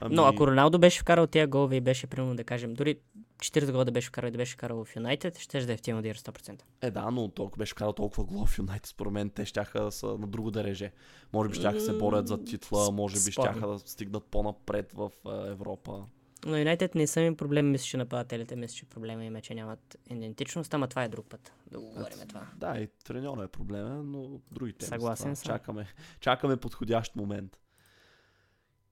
[0.00, 3.00] Ами, Но ако Роналдо беше вкарал тия голове и беше, примерно да кажем, дори
[3.40, 5.82] 40 гола да беше вкарал и да беше вкарал в Юнайтед, ще да е в
[5.82, 6.62] Тима Дир 100%.
[6.82, 10.06] Е, да, но толкова беше вкарал толкова гол в Юнайтед, според мен те да са
[10.06, 10.92] на друго дереже.
[11.32, 15.50] Може би да се борят за титла, може би щяха да стигнат по-напред в а,
[15.50, 16.04] Европа.
[16.46, 19.54] Но Юнайтед не са им проблем, мисля, че нападателите, мисля, че проблема им е, че
[19.54, 21.52] нямат идентичност, ама това е друг път.
[21.70, 22.46] Да го говорим това.
[22.56, 24.86] Да, и треньора е проблема, но други теми.
[24.86, 25.44] са Съгласен съм.
[25.44, 25.86] Чакаме,
[26.20, 27.58] чакаме подходящ момент.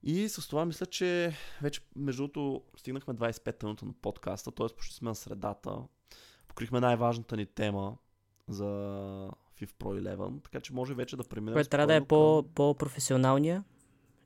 [0.03, 1.33] И с това мисля, че
[1.63, 4.67] вече между другото стигнахме 25 минута на подкаста, т.е.
[4.77, 5.79] почти сме на средата.
[6.49, 7.97] Покрихме най-важната ни тема
[8.49, 8.65] за
[9.61, 12.53] FIFA Pro 11, така че може вече да преминем Което трябва да е по, към-
[12.55, 13.65] по-професионалния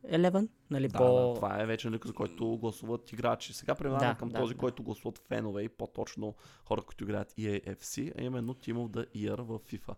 [0.08, 1.04] Eleven, нали, Да, по...
[1.04, 3.52] да, това е вече нали, за който гласуват играчи.
[3.52, 4.58] Сега преминаваме Да, към да, този, да.
[4.60, 9.40] който гласуват фенове и по-точно хора, които играят EAFC, а именно Team of the Year
[9.42, 9.94] в FIFA.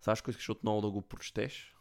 [0.00, 1.76] Сашко, искаш отново да го прочетеш?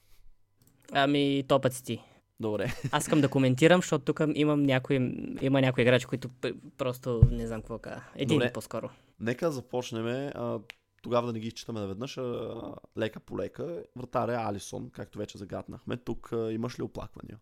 [0.91, 2.03] Ами, топът си ти.
[2.39, 2.73] Добре.
[2.91, 4.95] Аз искам да коментирам, защото тук имам някои,
[5.41, 6.29] има някои играчи, които
[6.77, 8.01] просто не знам какво кажа.
[8.15, 8.53] Един Добре.
[8.53, 8.89] по-скоро.
[9.19, 10.07] Нека започнем.
[10.35, 10.59] А,
[11.01, 12.61] тогава да не ги изчитаме наведнъж, а,
[12.97, 13.83] лека по лека.
[13.95, 15.97] Вратаря Алисон, както вече загаднахме.
[15.97, 17.37] Тук а, имаш ли оплаквания?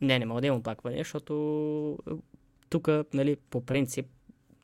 [0.00, 1.98] Не, не мога да имам оплакване, защото
[2.70, 4.06] тук, нали, по принцип,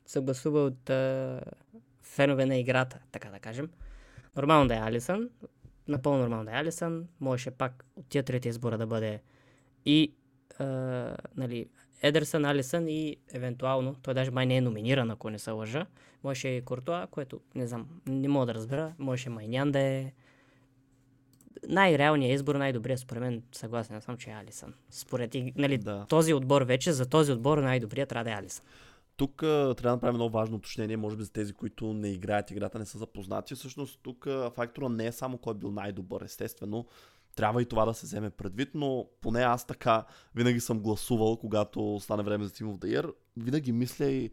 [0.05, 1.41] се гласува от а,
[2.01, 3.69] фенове на играта, така да кажем.
[4.35, 5.29] Нормално да е Алисън,
[5.89, 9.21] напълно нормално да е Алисън, можеше пак от тия трети избора да бъде
[9.85, 10.13] и
[10.59, 10.65] а,
[11.35, 11.65] нали,
[12.01, 15.85] Едерсън, Алисън и евентуално, той даже май не е номиниран, ако не се лъжа,
[16.23, 20.13] можеше и Куртуа, което не знам, не мога да разбера, можеше Майнян да е
[21.67, 24.73] най-реалният избор, най-добрият, според мен, съгласен съм, че е Алисън.
[24.89, 26.05] Според и, нали, Да.
[26.09, 28.65] този отбор вече, за този отбор най-добрият трябва да е Алисън.
[29.19, 32.79] Тук трябва да направим много важно уточнение, може би за тези, които не играят играта,
[32.79, 33.55] не са запознати.
[33.55, 36.85] Всъщност тук фактора не е само кой е бил най-добър, естествено.
[37.35, 40.05] Трябва и това да се вземе предвид, но поне аз така
[40.35, 43.13] винаги съм гласувал, когато стане време за Team of the Year.
[43.37, 44.31] Винаги мисля и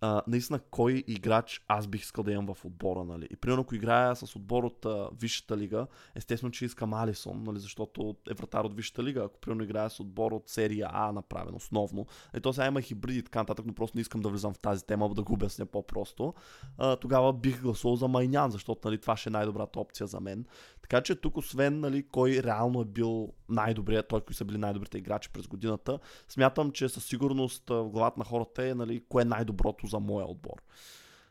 [0.00, 3.04] а, наистина кой играч аз бих искал да имам в отбора.
[3.04, 3.28] Нали?
[3.30, 7.58] И примерно ако играя с отбор от а, Висшата лига, естествено, че искам Алисон, нали?
[7.58, 9.24] защото е вратар от Висшата лига.
[9.24, 13.18] Ако примерно играя с отбор от серия А направен основно, и то сега има хибриди
[13.18, 15.66] и така нататък, но просто не искам да влизам в тази тема, да го обясня
[15.66, 16.34] по-просто.
[16.78, 20.44] А, тогава бих гласувал за Майнян, защото нали, това ще е най-добрата опция за мен.
[20.90, 24.98] Така че тук, освен нали, кой реално е бил най-добрият, той, кои са били най-добрите
[24.98, 25.98] играчи през годината,
[26.28, 30.26] смятам, че със сигурност в главата на хората е нали, кое е най-доброто за моя
[30.26, 30.62] отбор.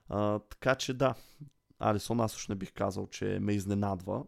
[0.10, 1.16] А, така че да,
[1.80, 4.24] Алисон аз също не бих казал, че ме изненадва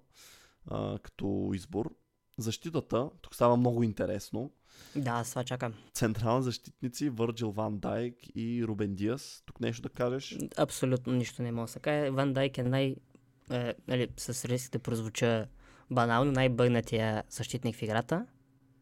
[0.68, 1.92] а, като избор.
[2.38, 4.52] Защитата, тук става много интересно.
[4.96, 5.74] Да, аз това чакам.
[5.94, 9.44] Централни защитници, Върджил Ван Дайк и Рубен Диас.
[9.46, 10.38] Тук нещо да кажеш?
[10.58, 12.10] Абсолютно нищо не мога да се каже.
[12.10, 12.96] Ван Дайк е най...
[13.52, 15.48] Е, нали, с риск да прозвуча
[15.92, 18.26] банално, най-бъгнатия защитник в играта.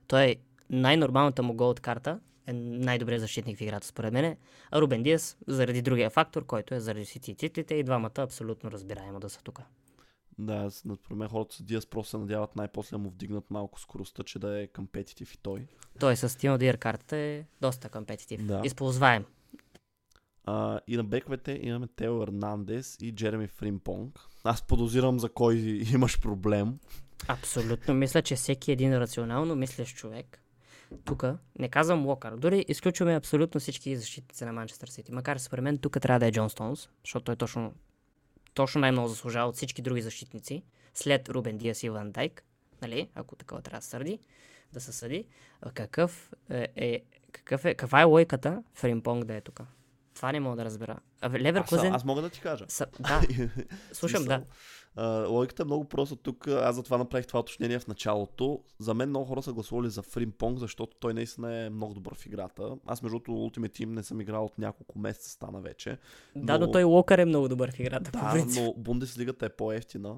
[0.07, 0.35] Той е
[0.69, 4.37] най-нормалната му гол от карта е най-добрият защитник в играта, според мен.
[4.71, 8.71] А Рубен Диас, заради другия фактор, който е заради Сити и титлите, и двамата абсолютно
[8.71, 9.61] разбираемо да са тук.
[10.37, 14.39] Да, според мен хората с Диас просто се надяват най-после му вдигнат малко скоростта, че
[14.39, 15.67] да е компетитив и той.
[15.99, 18.45] Той с Тима Диер картата е доста компетитив.
[18.45, 18.61] Да.
[18.63, 19.25] Използваем.
[20.45, 24.19] А, и на бековете имаме Тео Ернандес и Джереми Фримпонг.
[24.43, 25.55] Аз подозирам за кой
[25.93, 26.79] имаш проблем.
[27.27, 27.93] Абсолютно.
[27.93, 30.39] Мисля, че всеки един рационално мислещ човек
[31.05, 31.25] тук,
[31.59, 35.11] не казвам Локър, дори изключваме абсолютно всички защитници на Манчестър Сити.
[35.11, 37.73] Макар според мен тук трябва да е Джон Стоунс, защото той точно,
[38.53, 42.43] точно най-много заслужава от всички други защитници, след Рубен Диас и Ван Дайк,
[42.81, 44.19] нали, ако такова трябва да се съди,
[44.73, 45.25] да се съди.
[45.73, 49.61] Какъв е, е, какъв е, каква е лойката Фримпонг да е тук?
[50.19, 50.99] Това не мога да разбера.
[51.21, 51.93] А Аз, Леверкузен...
[51.93, 52.65] аз мога да ти кажа.
[52.67, 53.21] Са, да,
[53.93, 54.43] слушам, да.
[54.95, 56.47] А, логиката е много проста тук.
[56.47, 58.59] Аз затова направих това уточнение в началото.
[58.79, 62.25] За мен много хора са гласували за Фримпонг, защото той наистина е много добър в
[62.25, 62.75] играта.
[62.85, 65.97] Аз между другото Ultimate Team не съм играл от няколко месеца стана вече.
[66.35, 68.11] Да, но Но- той Локър е много добър в играта.
[68.11, 70.15] Да, но Бундеслигата е по-ефтина.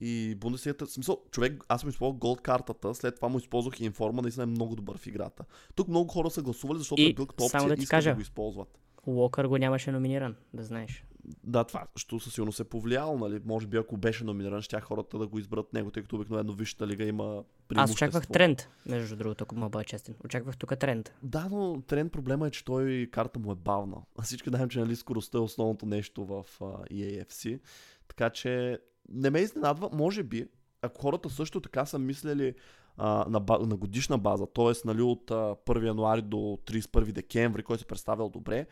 [0.00, 3.84] И Бундеслигата, в смисъл, човек, аз му използвах голд картата, след това му използвах и
[3.84, 5.44] информа, наистина е много добър в играта.
[5.74, 7.82] Тук много хора са гласували, защото И е бил като само опция да и ти
[7.82, 8.14] искат да кажа.
[8.14, 8.78] го използват.
[9.06, 11.04] Уокър го нямаше номиниран, да знаеш.
[11.44, 13.40] Да, това що със сигурност е повлияло, нали?
[13.44, 16.86] Може би ако беше номиниран, ще хората да го изберат него, тъй като обикновено Висшата
[16.86, 20.14] лига има Аз очаквах тренд, между другото, ако мога бъда честен.
[20.24, 21.12] Очаквах тук тренд.
[21.22, 23.96] Да, но тренд проблема е, че той карта му е бавна.
[24.18, 27.60] А всички знаем, че нали, скоростта е основното нещо в uh, EAFC.
[28.08, 30.48] Така че не ме изненадва, може би,
[30.82, 32.54] ако хората също така са мислили
[33.02, 34.72] на, на годишна база, т.е.
[34.84, 38.66] Нали, от а, 1 януари до 31 декември, който се представил добре,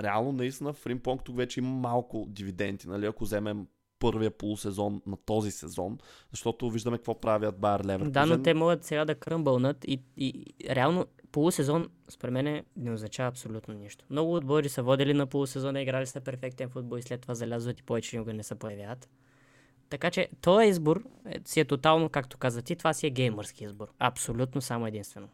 [0.00, 3.66] реално наистина в Римпонг тук вече има малко дивиденти, нали, ако вземем
[3.98, 5.98] първия полусезон на този сезон,
[6.30, 8.12] защото виждаме какво правят Байер Леверкузен.
[8.12, 13.28] Да, но те могат сега да кръмбълнат и, и реално полусезон, според мен, не означава
[13.28, 14.04] абсолютно нищо.
[14.10, 17.82] Много отбори са водили на полусезона, играли са перфектен футбол и след това залязват и
[17.82, 19.08] повече никога не се появяват.
[19.90, 23.64] Така че този избор е, си е тотално, както каза ти, това си е геймърски
[23.64, 23.88] избор.
[23.98, 25.28] Абсолютно само единствено.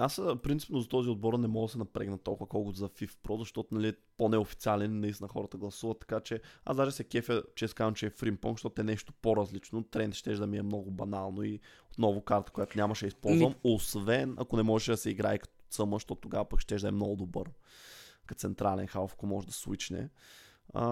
[0.00, 3.38] Аз принципно за този отбор не мога да се напрегна толкова колкото за FIF Pro,
[3.38, 7.94] защото нали, е по-неофициален, наистина хората гласуват, така че аз даже се кефя, че казвам,
[7.94, 9.82] че е Фримпонг, защото е нещо по-различно.
[9.82, 13.56] Тренд ще да ми е много банално и отново карта, която нямаше да използвам, Ми...
[13.64, 16.90] освен ако не можеше да се играе като цъма, защото тогава пък ще да е
[16.90, 17.50] много добър.
[18.26, 20.08] Като централен халф, ако може да свичне.
[20.74, 20.84] А,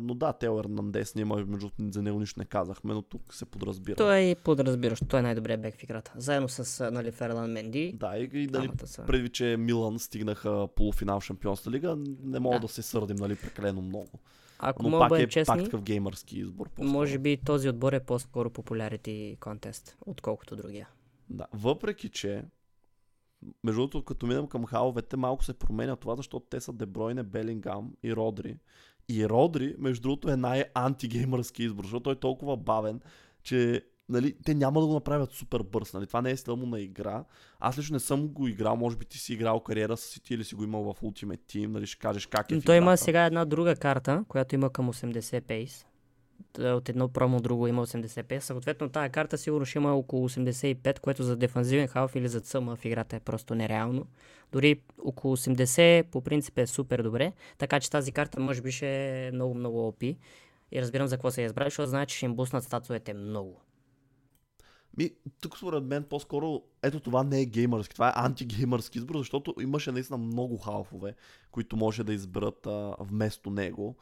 [0.00, 3.96] но да, Тео Ернандес, ние между за него нищо не казахме, но тук се подразбира.
[3.96, 6.12] Той е подразбиращо, той е най-добрият бек в играта.
[6.16, 7.92] Заедно с нали, Ферлан Менди.
[8.00, 9.04] Да, и, и дали, са...
[9.06, 12.60] преди, че Милан стигнаха полуфинал в Шампионска лига, не мога да.
[12.60, 14.10] да се сърдим нали, прекалено много.
[14.58, 16.68] Ако но пак е честни, пак такъв геймърски избор.
[16.68, 16.88] По-скоро.
[16.88, 20.88] Може би този отбор е по-скоро популярити контест, отколкото другия.
[21.30, 22.44] Да, въпреки че
[23.64, 27.92] между другото, като минем към халовете, малко се променя това, защото те са Дебройне, Белингам
[28.02, 28.56] и Родри.
[29.08, 33.00] И Родри, между другото, е най-антигеймърски избор, защото той е толкова бавен,
[33.42, 35.92] че нали, те няма да го направят супер бърз.
[35.92, 36.06] Нали?
[36.06, 37.24] Това не е стил му на игра.
[37.60, 40.44] Аз лично не съм го играл, може би ти си играл кариера с ти или
[40.44, 42.54] си го имал в Ultimate Team, нали, ще кажеш как е.
[42.54, 45.86] Но той има сега една друга карта, която има към 80 пейс.
[46.58, 48.38] Е, от едно промо друго има 85.
[48.38, 52.76] Съответно, тази карта сигурно ще има около 85, което за дефанзивен халф или за цъма
[52.76, 54.06] в играта е просто нереално.
[54.52, 59.26] Дори около 80 по принцип е супер добре, така че тази карта може би ще
[59.26, 60.16] е много, много опи.
[60.72, 63.60] И разбирам за какво се е избрали, защото знае, че ще им буснат статуете много.
[64.96, 69.54] Ми, тук според мен по-скоро, ето това не е геймърски, това е антигеймърски избор, защото
[69.60, 71.14] имаше наистина много халфове,
[71.50, 73.96] които може да изберат а, вместо него.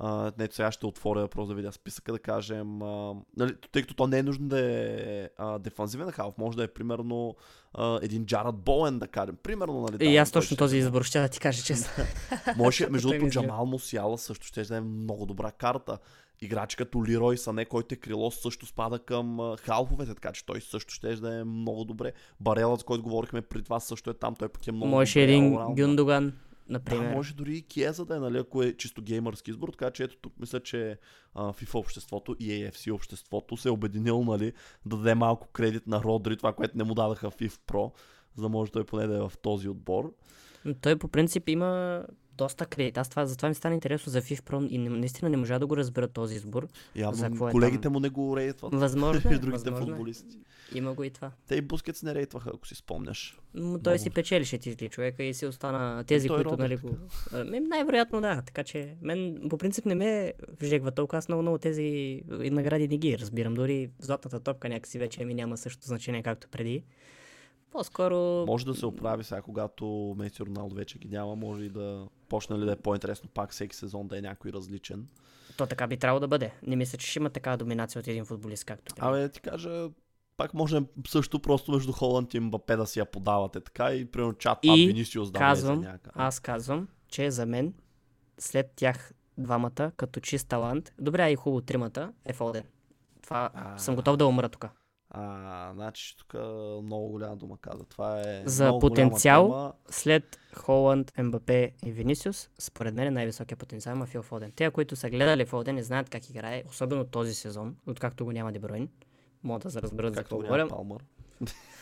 [0.00, 2.66] Uh, не, сега ще отворя просто да видя списъка, да кажем.
[2.66, 6.64] Uh, нали, тъй като то не е нужно да е uh, дефанзивен халф, може да
[6.64, 7.36] е примерно
[7.74, 9.36] uh, един Джарад Боен, да кажем.
[9.42, 9.98] Примерно, нали?
[9.98, 12.04] Да, и аз точно този избор ще да ти кажа честно.
[12.56, 15.98] може, между другото, Джамал Мусиала също ще да е много добра карта.
[16.40, 20.94] Играч като Лирой Сане, който е крило, също спада към халфовете, така че той също
[20.94, 22.12] ще да е много добре.
[22.40, 25.56] Барела, за който говорихме при това, също е там, той пък е много Може един
[25.74, 26.32] Гюндоган
[26.68, 27.08] например.
[27.08, 30.04] Да, може дори и Киеза да е, нали, ако е чисто геймърски избор, така че
[30.04, 30.98] ето тук мисля, че
[31.34, 34.52] а, FIFA обществото и AFC обществото се е обединил, нали,
[34.86, 37.92] да даде малко кредит на Родри, това, което не му дадаха FIFA Pro,
[38.36, 40.14] за да може той поне да е в този отбор.
[40.80, 42.02] Той по принцип има
[42.36, 42.98] доста кредит.
[42.98, 45.76] Аз това, затова ми стана интересно за FIFA Pro и наистина не можа да го
[45.76, 46.68] разбера този избор.
[46.96, 47.92] Явно за какво е колегите там.
[47.92, 48.74] му не го рейтват.
[48.74, 49.90] Възможно е, другите възможно е.
[49.90, 50.38] футболисти.
[50.74, 51.30] Има го и това.
[51.48, 53.38] Те и Бускетс не рейтваха, ако си спомняш.
[53.54, 54.02] Но той Много.
[54.02, 56.96] си печелише титли човека и си остана тези, които нали го...
[57.44, 62.20] най-вероятно да, така че мен по принцип не ме вжегва толкова, аз много, много тези
[62.28, 63.54] награди не ги разбирам.
[63.54, 66.84] Дори златната топка някакси вече ми няма същото значение както преди.
[67.74, 68.44] По-скоро...
[68.46, 72.58] Може да се оправи сега, когато Меси Роналдо вече ги няма, може и да почне
[72.58, 75.06] ли да е по-интересно пак всеки сезон да е някой различен.
[75.56, 76.52] То така би трябвало да бъде.
[76.66, 79.18] Не мисля, че ще има такава доминация от един футболист, както трябва.
[79.18, 79.88] Абе, ти кажа,
[80.36, 84.34] пак може също просто между Холанд и Мбапе да си я подавате така и примерно
[84.34, 86.10] чат и Винисиус да казвам, някъде.
[86.14, 87.74] Аз казвам, че за мен
[88.38, 92.64] след тях двамата, като чист талант, добре и хубаво тримата, е Фолден.
[93.22, 93.78] Това а...
[93.78, 94.66] съм готов да умра тук.
[95.16, 96.34] А, значи тук
[96.82, 97.84] много голяма дума каза.
[97.84, 98.42] Това е.
[98.46, 99.72] За потенциал тема.
[99.90, 101.50] след Холанд, МБП
[101.84, 104.52] и Винисиус, според мен е най-високия потенциал има Фил Фоден.
[104.56, 108.52] Те, които са гледали Фоден и знаят как играе, особено този сезон, откакто го няма
[108.52, 108.88] Дебройн,
[109.42, 110.68] могат да се разберат за какво говоря.
[110.68, 111.04] Палмър.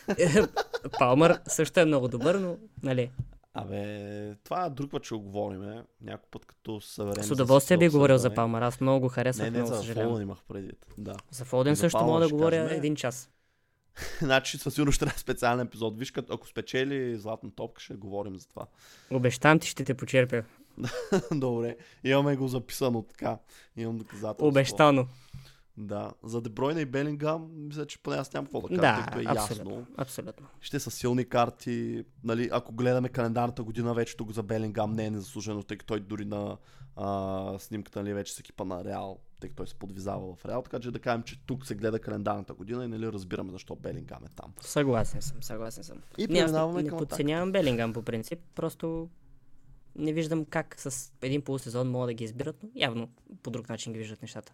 [0.99, 3.11] Палмър също е много добър, но нали,
[3.53, 5.83] Абе, това друг път ще го говорим.
[6.01, 7.23] Някой път като съверен.
[7.23, 8.61] С удоволствие би говорил за Палмар.
[8.61, 9.53] Аз много го харесвам.
[9.53, 10.71] Не, не, за Фолден имах преди.
[10.97, 11.15] Да.
[11.31, 13.29] За Фолден също мога да говоря кажем, един час.
[14.21, 15.99] значи със сигурност ще е специален епизод.
[15.99, 18.65] Виж, като ако спечели златна топка, ще говорим за това.
[19.11, 20.43] Обещам ти, ще те почерпя.
[21.31, 23.37] Добре, имаме го записано така.
[23.77, 24.47] Имам доказателство.
[24.47, 25.07] Обещано.
[25.77, 29.23] Да, за Дебройна и Белингам, мисля, че поне аз нямам какво да кажа, да, тъй
[29.23, 29.87] е абсолютно, ясно.
[29.97, 30.47] Абсолютно.
[30.61, 32.05] Ще са силни карти.
[32.23, 35.99] Нали, ако гледаме календарната година, вече тук за Белингам не е незаслужено, тъй като той
[35.99, 36.57] дори на
[36.95, 40.61] а, снимката нали, вече с екипа на Реал, тъй като той се подвизава в Реал.
[40.61, 44.25] Така че да кажем, че тук се гледа календарната година и нали, разбираме защо Белингам
[44.25, 44.53] е там.
[44.61, 45.97] Съгласен съм, съгласен съм.
[46.17, 49.09] И преминаваме не, не подценявам Белингам по принцип, просто
[49.95, 53.09] не виждам как с един полусезон могат да ги избират, но явно
[53.43, 54.53] по друг начин ги виждат нещата.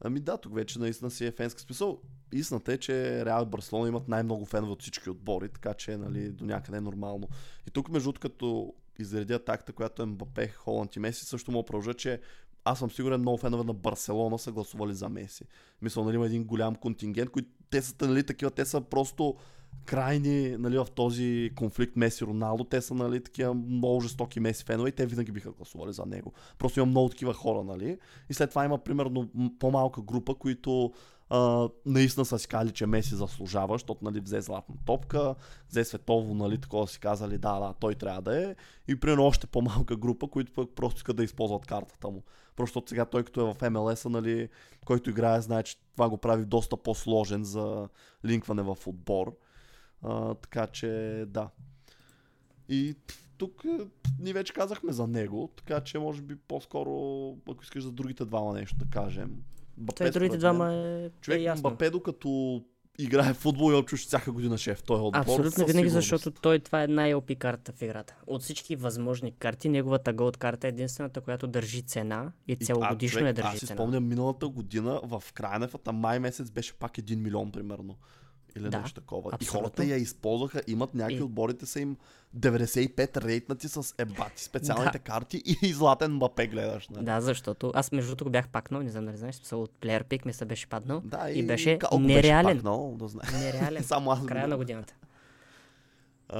[0.00, 2.00] Ами да, тук вече наистина си е фенска смисъл.
[2.32, 6.30] Истината е, че Реал и Барселона имат най-много фенове от всички отбори, така че нали,
[6.32, 7.28] до някъде е нормално.
[7.68, 11.94] И тук, между като изредя такта, която е Мбапе, Холанд и Меси, също мога продължа,
[11.94, 12.20] че
[12.64, 15.44] аз съм сигурен, много фенове на Барселона са гласували за Меси.
[15.82, 19.36] Мисля, нали, има един голям контингент, които те са нали, такива, те са просто
[19.86, 22.64] крайни нали, в този конфликт Меси Роналдо.
[22.64, 26.32] Те са нали, такива много жестоки Меси фенове и те винаги биха гласували за него.
[26.58, 27.98] Просто има много такива хора, нали?
[28.30, 30.92] И след това има примерно по-малка група, които
[31.30, 35.34] Uh, наистина са си казали, че Меси заслужава, защото нали, взе златна топка,
[35.68, 38.54] взе светово, нали, такова си казали, да, да, той трябва да е.
[38.88, 42.22] И примерно още по-малка група, които пък просто искат да използват картата му.
[42.56, 44.48] Просто сега той като е в МЛС, нали,
[44.84, 47.88] който играе, знае, че това го прави доста по-сложен за
[48.24, 49.36] линкване в отбор.
[50.04, 51.50] Uh, така че да.
[52.68, 52.94] И
[53.38, 53.78] тук е,
[54.18, 56.92] ние вече казахме за него, така че може би по-скоро,
[57.50, 59.42] ако искаш за другите двама нещо да кажем.
[59.76, 61.70] Бапе, Той другите двама е, Човек, е ясно.
[61.70, 62.62] Бапе, докато
[62.98, 64.82] играе в футбол и чуш всяка година шеф.
[64.82, 65.20] Той е отбор.
[65.20, 68.16] Абсолютно винаги, защото той това е най-опи карта в играта.
[68.26, 73.32] От всички възможни карти, неговата голд карта е единствената, която държи цена и целогодишно е
[73.32, 73.76] държи аз си цена.
[73.76, 77.96] спомням миналата година в края на май месец беше пак 1 милион примерно.
[78.56, 79.30] Или да, нещо такова.
[79.32, 79.58] Абсолютно.
[79.58, 81.22] И хората я използваха, имат някакви и...
[81.22, 81.96] отборите са им
[82.38, 85.04] 95 рейтнати с ебати специалните да.
[85.04, 86.88] карти и златен мапе гледаш.
[86.88, 86.94] Не?
[86.96, 87.06] Нали?
[87.06, 90.26] Да, защото аз между другото бях пакнал, не знам дали знаеш, смисъл от Player Pick
[90.26, 92.46] ми се беше паднал да, и, и беше нереален.
[92.46, 93.26] Беше пакнал, да знае.
[93.32, 93.82] Нереален.
[93.84, 94.26] Само аз.
[94.26, 94.94] Края на годината.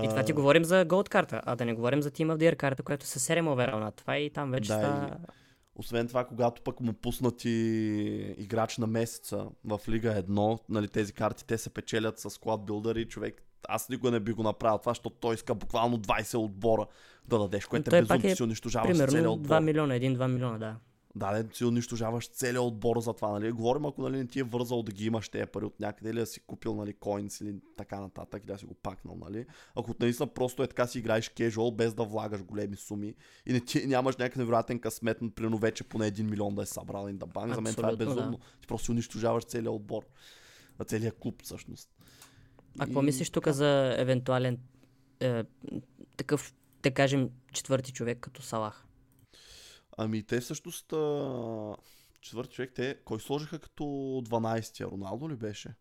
[0.02, 2.52] И това ти говорим за голд карта, а да не говорим за Team of the
[2.52, 5.16] Year карта, която са 7 оверал това и там вече да, ста...
[5.22, 5.32] И...
[5.76, 7.50] Освен това, когато пък му пуснати
[8.38, 13.08] играч на месеца в Лига 1, нали, тези карти те се печелят с склад билдъри,
[13.08, 16.86] човек аз никога не би го направил това, защото той иска буквално 20 отбора
[17.28, 19.54] да дадеш, което е безумно, е, си унищожаваш целият отбор.
[19.54, 20.76] 2 милиона, 1-2 милиона, да.
[21.16, 23.52] Да, не си унищожаваш целият отбор за това, нали?
[23.52, 26.18] Говорим, ако нали, не ти е вързал да ги имаш тези пари от някъде, или
[26.18, 29.46] да си купил, нали, коинс или така нататък, или да си го пакнал, нали?
[29.76, 33.14] Ако наистина просто е така си играеш кежуал, без да влагаш големи суми
[33.46, 37.08] и не ти, нямаш някакъв невероятен късмет, примерно вече поне 1 милион да е събрал
[37.12, 38.38] да банк, за мен това е безумно.
[38.38, 38.60] Да.
[38.60, 40.02] Ти просто унищожаваш целият отбор,
[40.86, 41.88] целият клуб всъщност.
[42.78, 43.04] А какво и...
[43.04, 44.58] мислиш тук за евентуален
[45.20, 45.44] е,
[46.16, 48.86] такъв, да кажем, четвърти човек като Салах?
[50.02, 50.86] Ами те всъщност
[52.20, 54.86] четвърти човек, те кой сложиха като 12-тия?
[54.86, 55.74] Роналдо ли беше?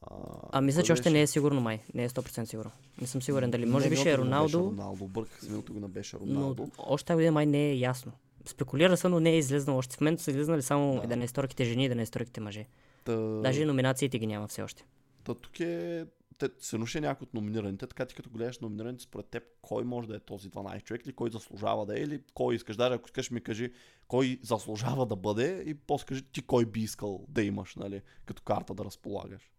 [0.00, 0.16] А,
[0.52, 1.82] а мисля, че още не е сигурно май.
[1.94, 2.70] Не е 100% сигурно.
[3.00, 3.66] Не съм сигурен дали.
[3.66, 4.58] Може би ще е Роналдо.
[4.58, 5.06] Роналдо.
[5.06, 6.62] Бърках се, миналото го беше Роналдо.
[6.62, 8.12] Но още година май не е ясно.
[8.46, 9.96] Спекулира се, но не е излезнал още.
[9.96, 11.16] В момента са излезнали само да.
[11.16, 12.66] 11 жени и 11 мъже.
[13.04, 13.16] Та...
[13.16, 14.84] Даже номинациите ги няма все още.
[15.24, 16.06] Та тук е
[16.40, 20.08] те се нуше някой от номинираните, така ти като гледаш номинираните, според теб, кой може
[20.08, 23.08] да е този 12 човек или кой заслужава да е, или кой искаш, даже ако
[23.08, 23.72] искаш ми кажи
[24.08, 28.42] кой заслужава да бъде и после кажи ти кой би искал да имаш, нали, като
[28.42, 29.50] карта да разполагаш.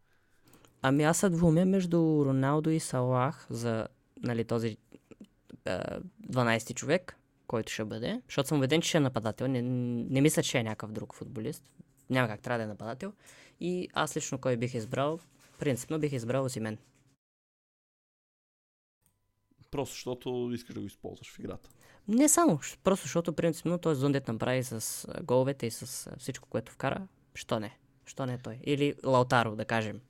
[0.81, 3.87] Ами аз се двумя между Роналдо и Салах за
[4.23, 4.77] нали, този
[5.65, 5.79] е,
[6.29, 7.17] 12 човек,
[7.47, 9.47] който ще бъде, защото съм убеден, че ще е нападател.
[9.47, 11.63] Не, не мисля, че е някакъв друг футболист.
[12.09, 13.13] Няма как трябва да е нападател.
[13.59, 15.19] И аз лично кой бих избрал,
[15.61, 16.77] Принципно бих избрал Осимен.
[19.71, 21.69] Просто защото искаш да го използваш в играта.
[22.07, 27.07] Не само, просто защото принципно той зондет направи с головете и с всичко, което вкара.
[27.33, 27.77] Що не?
[28.05, 28.59] Що не той?
[28.63, 30.01] Или Лаутаро, да кажем.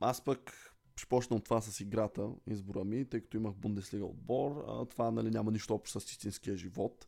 [0.00, 0.52] Аз пък
[0.96, 4.64] ще почна от това с играта, избора ми, тъй като имах Бундеслига отбор.
[4.68, 7.06] А, това нали, няма нищо общо с истинския живот.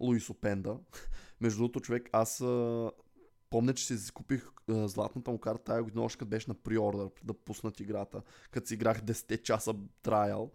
[0.00, 0.78] Луис Опенда.
[1.40, 2.40] Между другото, човек, аз
[3.50, 7.08] помня, че си купих а, златната му карта тази година, още като беше на приордър
[7.24, 10.50] да пуснат играта, като си играх 10 часа трайл.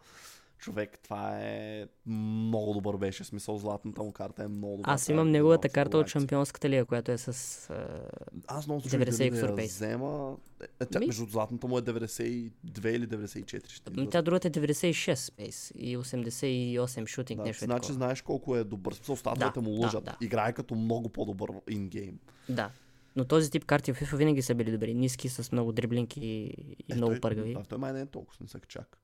[0.62, 3.24] Човек, това е много добър беше.
[3.24, 4.94] Смисъл, златната му карта е много добър.
[4.94, 8.00] Аз имам неговата карта от Шампионската лига, която е с uh,
[8.48, 10.38] Аз много 90 да я взема.
[10.80, 11.06] Е, тя, Ми?
[11.06, 12.52] между златната му е 92
[12.88, 13.70] или 94.
[13.70, 17.38] Ще ами тя другата е 96 пейс и 88 шутинг.
[17.38, 18.94] Да, нещо значи знаеш колко е добър.
[18.94, 20.04] Смисъл, статуите да, му лъжат.
[20.04, 20.26] Да, да.
[20.26, 22.20] Играе като много по-добър ингейм.
[22.50, 22.72] Да.
[23.16, 24.94] Но този тип карти в FIFA винаги са били добри.
[24.94, 27.56] Ниски, с много дриблинки и е, много той, пъргави.
[27.60, 29.01] А той май не е толкова, не са чак.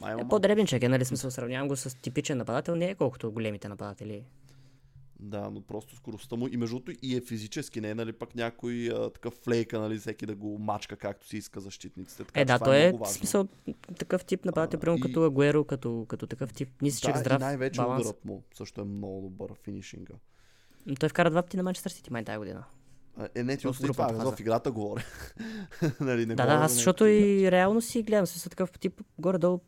[0.00, 3.68] Май е по-дребничък е, нали смисъл, сравнявам го с типичен нападател, не е колкото големите
[3.68, 4.24] нападатели.
[5.20, 8.88] Да, но просто скоростта му и между и е физически, не е нали пък някой
[8.88, 12.24] а, такъв флейка, нали, всеки да го мачка както си иска защитниците.
[12.24, 13.48] Така, е, да, той е, е смисъл
[13.98, 15.00] такъв тип нападател, примерно и...
[15.00, 18.00] като Агуеро, като, като такъв тип нисичък, да, здрав, и най-вече баланс.
[18.00, 20.14] ударът му също е много добър финишинга.
[21.00, 22.64] Той вкара два пъти на Манчестър Сити май тази година.
[23.34, 25.04] Е, не, ти отстрани това, в играта говоря.
[26.00, 29.60] нали, не да, да, аз защото и реално си гледам, смисъл такъв тип горе-долу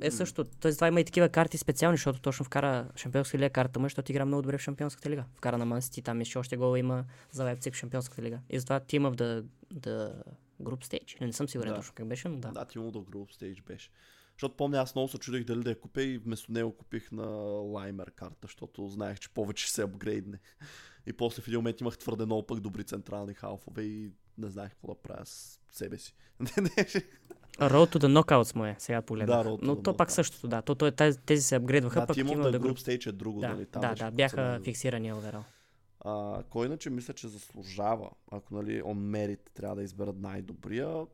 [0.00, 0.44] е също.
[0.44, 4.12] Тоест това има и такива карти специални, защото точно вкара Шампионска лига карта му, защото
[4.12, 5.24] игра много добре в Шампионската лига.
[5.34, 8.38] Вкара на Мансити, там еще още гол има за Лайпциг в Шампионската лига.
[8.50, 10.22] И затова Team of the, the
[10.62, 11.20] Group Stage.
[11.20, 11.76] Не, не съм сигурен Да.
[11.76, 12.48] точно как беше, но да.
[12.48, 13.90] Да, Team of the Group Stage беше.
[14.32, 17.26] Защото помня, аз много се чудих дали да я купя и вместо него купих на
[17.72, 20.38] Лаймер карта, защото знаех, че повече ще се апгрейдне.
[21.06, 24.70] И после в един момент имах твърде много пък добри централни халфове и не знаех
[24.70, 26.14] какво да правя с себе си.
[27.60, 29.44] Road to the Knockouts му е, сега погледнах.
[29.44, 30.62] Да, Но то пак същото, да.
[30.62, 33.12] То, то, е, тези, тези се апгрейдваха, да, пък Team of the Group Stage е
[33.12, 33.66] друго, Да, нали?
[33.66, 35.44] Там да, да, бяха фиксирани оверал.
[36.00, 41.06] А, кой иначе мисля, че заслужава, ако нали, on merit трябва да изберат най-добрия.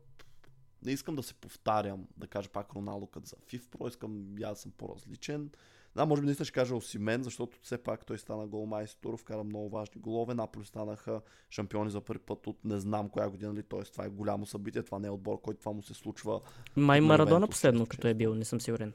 [0.84, 4.60] Не искам да се повтарям, да кажа пак Роналдо като за FIF Pro, искам аз
[4.60, 5.50] съм по-различен.
[5.96, 9.68] Да, може би наистина ще кажа Осимен, защото все пак той стана голмайстор, вкара много
[9.68, 10.34] важни голове.
[10.34, 11.20] Наполи станаха
[11.50, 13.82] шампиони за първи път от не знам коя година, нали, т.е.
[13.82, 16.40] това е голямо събитие, това не е отбор, който това му се случва.
[16.76, 18.92] Май на Марадона последно, като е бил, не съм сигурен.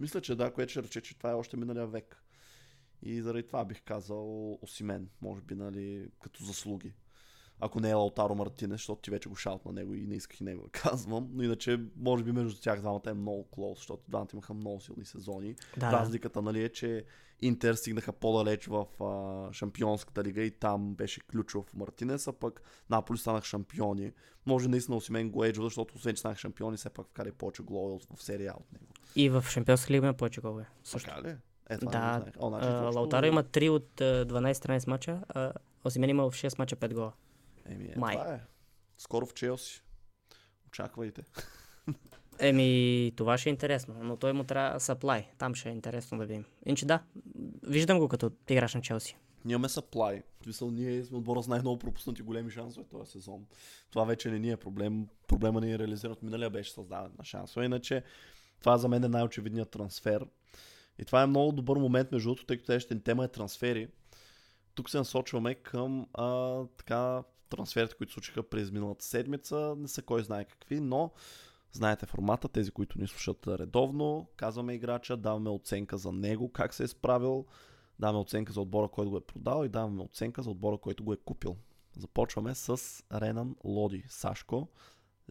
[0.00, 2.22] Мисля, че да, което ще рече, че това е още миналия век.
[3.02, 6.92] И заради това бих казал Осимен, може би, нали, като заслуги.
[7.64, 10.40] Ако не е Лаутаро Мартинес, защото ти вече го шаут на него и не исках
[10.40, 11.28] и него да казвам.
[11.32, 15.04] Но иначе, може би между тях двамата е много клоус, защото двамата имаха много силни
[15.04, 15.54] сезони.
[15.76, 15.92] Да.
[15.92, 17.04] Разликата, нали, е, че
[17.42, 23.18] Интер стигнаха по-далеч в а, Шампионската лига и там беше ключов Мартинес, а пък Наполи
[23.18, 24.12] станах шампиони.
[24.46, 27.98] Може наистина Осимен го еджва, защото освен че станах шампиони, все пак вкара повече голове
[28.16, 28.86] в серия от него.
[29.16, 30.68] И в Шампионска лига има повече голове.
[30.84, 31.10] Също.
[31.10, 31.36] Така ли?
[31.70, 32.32] Е, това Да, не.
[32.38, 35.52] О, значи, А, Лаутаро има 3 от а, 12-13 мача, а
[35.84, 37.12] Осимен има в 6 мача 5 гола.
[37.66, 38.16] Еми, е, Май.
[38.16, 38.40] това е.
[38.98, 39.82] Скоро в Челси.
[40.66, 41.22] Очаквайте.
[42.38, 45.24] Еми, това ще е интересно, но той му трябва supply.
[45.38, 46.44] Там ще е интересно да видим.
[46.66, 47.02] Иначе да,
[47.62, 49.16] виждам го като играч на Челси.
[49.44, 50.22] Ние имаме supply.
[50.40, 53.46] В смисъл, ние сме отбора с най-много пропуснати големи шансове този сезон.
[53.90, 55.08] Това вече не ни е проблем.
[55.26, 57.64] Проблема ни е реализиран от миналия беше създаден на шансове.
[57.64, 58.02] Иначе
[58.60, 60.26] това за мен е най-очевидният трансфер.
[60.98, 63.88] И това е много добър момент, между другото, тъй като ни тема е трансфери.
[64.74, 67.22] Тук се насочваме към а, така,
[67.56, 69.74] трансферите, които случиха през миналата седмица.
[69.78, 71.10] Не са кой знае какви, но
[71.72, 74.26] знаете формата, тези, които ни слушат редовно.
[74.36, 77.46] Казваме играча, даваме оценка за него, как се е справил,
[77.98, 81.12] даваме оценка за отбора, който го е продал и даваме оценка за отбора, който го
[81.12, 81.56] е купил.
[81.96, 82.78] Започваме с
[83.12, 84.68] Ренан Лоди Сашко,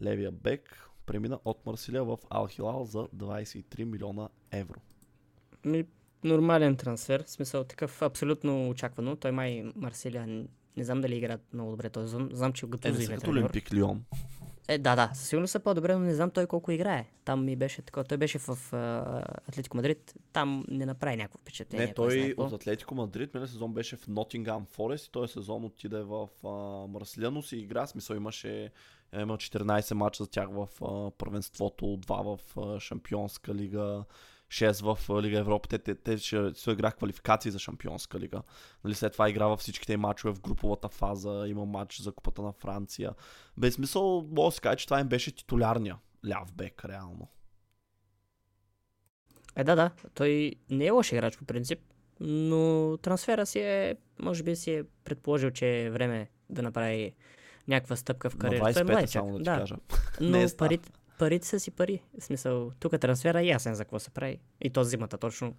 [0.02, 4.80] левия бек, премина от Марсилия в Алхилал за 23 милиона евро.
[5.64, 5.84] Ми,
[6.24, 9.16] нормален трансфер, в смисъл такъв абсолютно очаквано.
[9.16, 10.46] Той май Марсилия,
[10.76, 12.28] не, не знам дали играят много добре този сезон.
[12.32, 13.30] Знам, че Е, не е са като.
[13.30, 14.04] Олимпик Лион.
[14.68, 17.06] Е, да, да, със сигурно са по-добре, но не знам той колко играе.
[17.24, 18.04] Там ми беше така.
[18.04, 21.86] Той беше в а, Атлетико Мадрид, там не направи някакво впечатление.
[21.86, 26.02] Не, той от Атлетико Мадрид миналия сезон беше в Нотингам Форест и този сезон отиде
[26.02, 26.48] в а,
[26.86, 27.86] Марсилия, но си игра.
[27.86, 28.70] Смисъл имаше
[29.12, 34.04] е, има 14 мача за тях в а, първенството, 2 в а, Шампионска лига,
[34.52, 35.68] 6 в Лига Европа.
[35.68, 38.42] Те, те, те ще се играх квалификации за Шампионска лига.
[38.84, 42.52] Нали, след това игра във всичките мачове в груповата фаза, има матч за Купата на
[42.52, 43.12] Франция.
[43.56, 45.98] Без смисъл, мога да се каже, че това им беше титулярния
[46.28, 47.28] ляв бек, реално.
[49.56, 49.90] Е, да, да.
[50.14, 51.80] Той не е лош играч по принцип,
[52.20, 57.14] но трансфера си е, може би си е предположил, че е време да направи
[57.68, 58.80] някаква стъпка в На кариерата.
[58.80, 59.58] Е 25 младичък, само да ти да.
[59.58, 59.76] кажа.
[60.20, 62.02] Но Не е парите, парите са си пари.
[62.20, 64.38] В смисъл, тук трансфера е ясен за какво се прави.
[64.60, 65.54] И то зимата точно.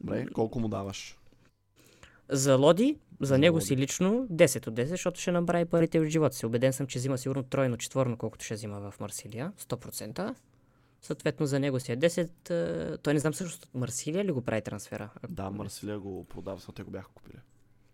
[0.00, 1.18] Добре, колко му даваш?
[2.28, 3.66] За Лоди, за, За него Лоди.
[3.66, 6.46] си лично 10 от 10, защото ще направи парите от живота си.
[6.46, 9.52] Убеден съм, че взима сигурно тройно, четворно, колкото ще взима в Марсилия.
[9.58, 10.34] 100%.
[11.02, 12.50] Съответно за него си е 10.
[12.50, 15.10] е, Той не знам също Марсилия ли го прави трансфера?
[15.28, 17.36] Да, Марсилия го продава, защото те го бяха купили.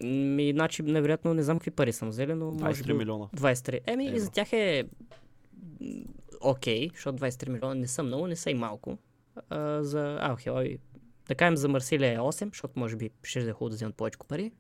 [0.05, 2.93] Ми, значи, невероятно не знам какви пари съм взели, но може 23 би...
[2.93, 3.27] милиона.
[3.27, 3.81] 23.
[3.87, 4.19] Еми, и Евро.
[4.19, 4.85] за тях е
[6.43, 8.99] окей, защото 23 милиона не са много, не са и малко.
[9.49, 10.79] А, за Алхела и
[11.29, 13.95] да кажем за Марсилия е 8, защото може би ще да е хубаво да вземат
[13.95, 14.53] повече пари.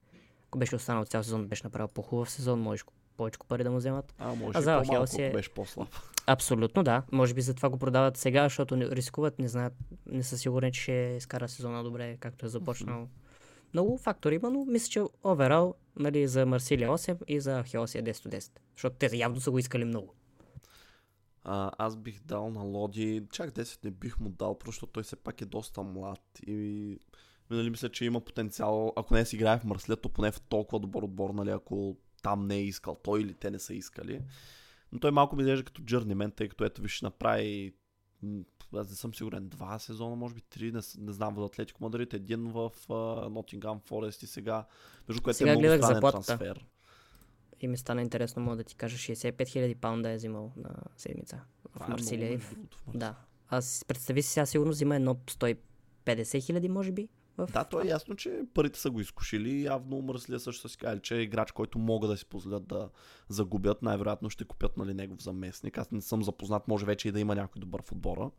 [0.46, 2.82] Ако беше останал цял сезон, беше направил по-хубав сезон, може
[3.16, 4.14] повече пари да му вземат.
[4.18, 5.88] А, може А за Алхел си е- беше по-слаб.
[6.26, 7.02] Абсолютно да.
[7.12, 9.72] Може би затова го продават сега, защото не рискуват, не знаят,
[10.06, 13.08] не са сигурни, че ще изкара сезона добре, както е започнал.
[13.74, 18.02] Много фактори има, но мисля, че оверал нали, за Марсилия 8 и за Хелси е
[18.02, 18.50] 10 от 10.
[18.76, 20.14] Защото те явно са го искали много.
[21.44, 25.02] А, аз бих дал на Лоди, чак 10 не бих му дал, просто защото той
[25.02, 26.98] все пак е доста млад и
[27.50, 30.80] нали, мисля, че има потенциал, ако не си играе в Марсилия, то поне в толкова
[30.80, 34.20] добър отбор, нали, ако там не е искал той или те не са искали.
[34.92, 37.74] Но той малко ми изглежда като джърнимен, тъй като ето виж направи
[38.74, 42.14] аз не съм сигурен, два сезона, може би три, не, не знам, в Атлетико Мадрид,
[42.14, 42.70] един в
[43.30, 44.66] Нотингам Форест и сега,
[45.08, 46.66] между което Сега е много странен трансфер.
[47.62, 51.40] И ми стана интересно, мога да ти кажа, 65 000 паунда е взимал на седмица
[51.76, 52.40] в е Марсилия.
[52.94, 53.14] Да.
[53.48, 57.08] Аз представи си сега сигурно взима едно 150 хиляди, може би.
[57.38, 57.48] В...
[57.52, 61.00] Да, то е ясно, че парите са го изкушили явно мръслия също са си казали,
[61.00, 62.90] че е играч, който могат да си позволят да
[63.28, 65.78] загубят, най-вероятно ще купят нали, негов заместник.
[65.78, 68.30] Аз не съм запознат, може вече и да има някой добър в отбора,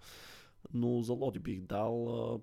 [0.73, 2.41] но за Лоди бих дал...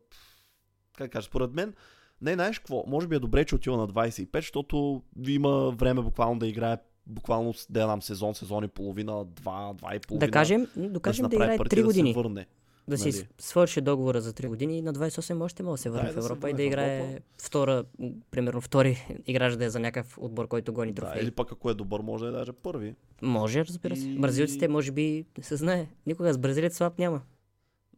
[0.97, 1.75] Как кажа, според мен,
[2.23, 6.39] не, знаеш какво, може би е добре, че отива на 25, защото има време буквално
[6.39, 10.27] да играе буквално да знам сезон, сезон и половина, два, два и половина.
[10.27, 12.11] Да кажем, да, кажем да, да играе 3 години.
[12.11, 12.47] Да се върне.
[12.89, 13.13] Да нали?
[13.13, 16.23] си свърши договора за 3 години и на 28 още може да се върне да,
[16.23, 17.23] в Европа да и да играе Европа.
[17.43, 17.85] втора,
[18.31, 21.15] примерно втори играч да е за някакъв отбор, който гони трофеи.
[21.15, 22.95] Да, или пък ако е добър, може да е даже първи.
[23.23, 24.09] Може, разбира се.
[24.09, 24.19] И...
[24.19, 25.87] Бразилците може би не се знае.
[26.07, 27.21] Никога с бразилец слаб няма.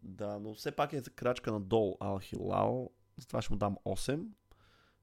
[0.03, 2.91] Да, но все пак е крачка надолу Ал Хилал.
[3.23, 4.25] Затова ще му дам 8.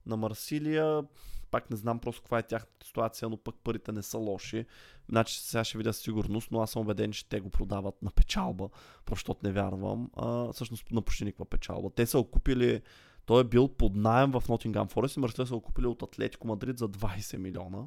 [0.06, 1.04] На Марсилия
[1.52, 4.66] пак не знам просто каква е тяхната ситуация, но пък парите не са лоши.
[5.10, 8.70] Значи сега ще видя сигурност, но аз съм убеден, че те го продават на печалба,
[9.10, 10.12] защото не вярвам.
[10.18, 11.90] А, всъщност на почти никаква печалба.
[11.90, 12.82] Те са окупили,
[13.26, 16.78] той е бил под найем в Нотингам Форест и Марселия са окупили от Атлетико Мадрид
[16.78, 17.86] за 20 милиона.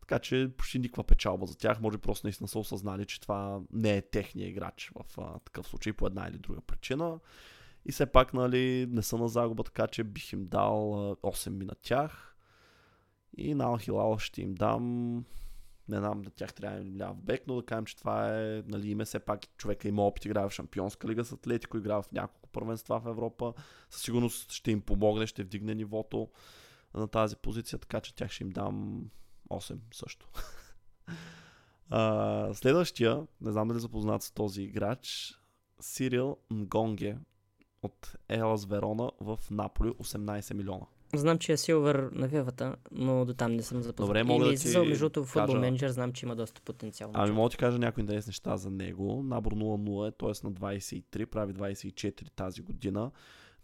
[0.00, 1.80] Така че почти никаква печалба за тях.
[1.80, 5.92] Може просто наистина са осъзнали, че това не е техния играч в а, такъв случай
[5.92, 7.18] по една или друга причина.
[7.84, 10.76] И все пак, нали, не са на загуба, така че бих им дал
[11.22, 12.36] 8 ми на тях.
[13.36, 15.24] И на Алхилал ще им дам
[15.90, 18.90] не знам да тях трябва да ляв бек, но да кажем, че това е нали,
[18.90, 22.48] име, все пак човека има опит, играе в Шампионска лига с Атлетико, играе в няколко
[22.48, 23.54] първенства в Европа.
[23.90, 26.28] Със сигурност ще им помогне, ще вдигне нивото
[26.94, 29.04] на тази позиция, така че тях ще им дам
[29.50, 30.28] 8 също.
[31.90, 35.34] uh, следващия, не знам дали запознат с този играч,
[35.80, 37.18] Сирил Нгонге
[37.82, 40.86] от Елас Верона в Наполи 18 милиона.
[41.14, 44.08] Знам, че е Силвър на вивата, но до там не съм запознат.
[44.08, 45.58] Добре, мога да ти между другото, футбол кажа...
[45.58, 47.10] менеджер, знам, че има доста потенциал.
[47.14, 49.22] Ами мога да ти кажа някои интересни неща за него.
[49.22, 50.46] Набор 0-0 е, т.е.
[50.46, 53.10] на 23, прави 24 тази година.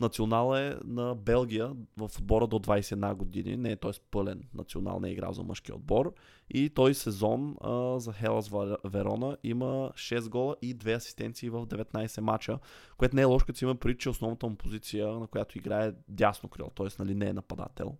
[0.00, 3.90] Национал е на Белгия в отбора до 21 години, не е т.е.
[4.10, 6.14] пълен национал, не е играл за мъжки отбор.
[6.50, 8.50] И той сезон а, за Хелас
[8.84, 12.58] Верона има 6 гола и 2 асистенции в 19 мача,
[12.96, 15.92] което не е лошо, като си има преди, че основната му позиция, на която играе
[16.08, 16.86] дясно крило, т.е.
[16.98, 17.96] Нали, не е нападател.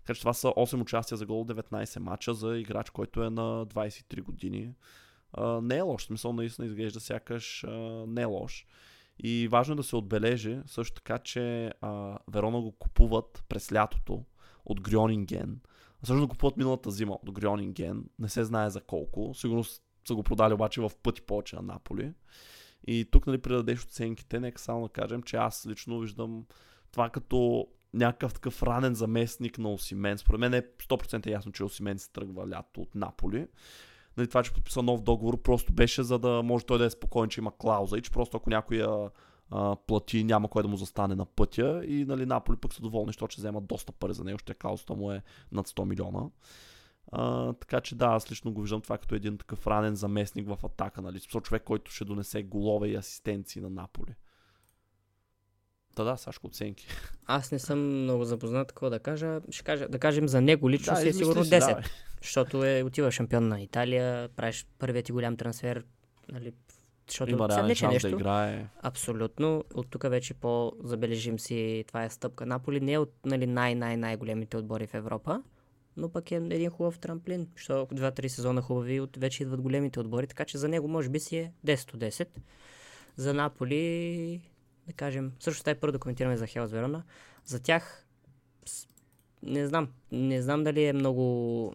[0.00, 3.66] Така че това са 8 участия за гол 19 мача за играч, който е на
[3.66, 4.74] 23 години.
[5.32, 7.70] А, не е лош, смисъл наистина изглежда сякаш а,
[8.06, 8.66] не е лош.
[9.22, 14.24] И важно е да се отбележи също така, че а, Верона го купуват през лятото
[14.64, 15.60] от Грионинген.
[16.04, 18.04] Също го купуват миналата зима от Грионинген.
[18.18, 19.34] Не се знае за колко.
[19.34, 19.64] Сигурно
[20.08, 22.12] са го продали обаче в пъти повече на Наполи.
[22.86, 26.46] И тук, нали, предадеш оценките, нека само да кажем, че аз лично виждам
[26.92, 30.18] това като някакъв такъв ранен заместник на Осимен.
[30.18, 33.46] Според мен е 100% ясно, че Осимен се тръгва лято от Наполи
[34.16, 37.30] нали, това, че подписа нов договор, просто беше за да може той да е спокоен,
[37.30, 39.10] че има клауза и че просто ако някой я
[39.50, 43.08] а, плати, няма кой да му застане на пътя и нали, Наполи пък са доволни,
[43.08, 46.30] защото ще вземат доста пари за него, ще клаузата му е над 100 милиона.
[47.12, 50.58] А, така че да, аз лично го виждам това като един такъв ранен заместник в
[50.64, 51.20] атака, нали?
[51.20, 54.14] Со човек, който ще донесе голове и асистенции на Наполи.
[55.96, 56.86] Да, да, Сашко, оценки.
[57.26, 59.40] Аз не съм много запознат, какво да кажа.
[59.50, 61.58] Ще кажа, да кажем за него лично да, си е сигурно 10.
[61.58, 61.82] Да,
[62.22, 65.84] защото е отива шампион на Италия, правиш първият ти голям трансфер,
[66.32, 66.52] нали,
[67.08, 68.66] защото Има реален шанс нещо, да играе.
[68.82, 69.64] Абсолютно.
[69.74, 72.46] От тук вече по-забележим си, това е стъпка.
[72.46, 75.42] Наполи не е от нали, най-най-най-големите отбори в Европа,
[75.96, 80.26] но пък е един хубав трамплин, защото два-три сезона хубави, от вече идват големите отбори,
[80.26, 82.28] така че за него може би си е 10 10.
[83.16, 84.40] За Наполи,
[84.86, 87.02] да кажем, също тази първо да коментираме за Хелс Верона,
[87.44, 88.06] за тях
[89.42, 91.74] не знам, не знам дали е много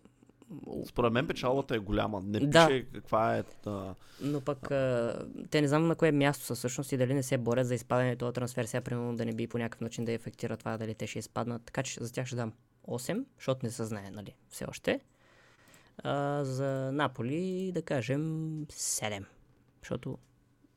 [0.86, 2.22] според мен печалбата е голяма.
[2.26, 2.68] Не да.
[2.68, 3.44] пише каква е.
[3.44, 3.96] Та...
[4.22, 7.38] Но пък а, те не знам на кое място са всъщност и дали не се
[7.38, 10.58] борят за изпадане този трансфер, сега примерно да не би по някакъв начин да ефектира
[10.58, 11.62] това, дали те ще изпаднат.
[11.66, 12.54] Така че за тях ще дам
[12.88, 15.00] 8, защото не се знае, нали, все още.
[15.98, 18.22] А, за Наполи да кажем
[18.66, 19.26] 7,
[19.82, 20.18] защото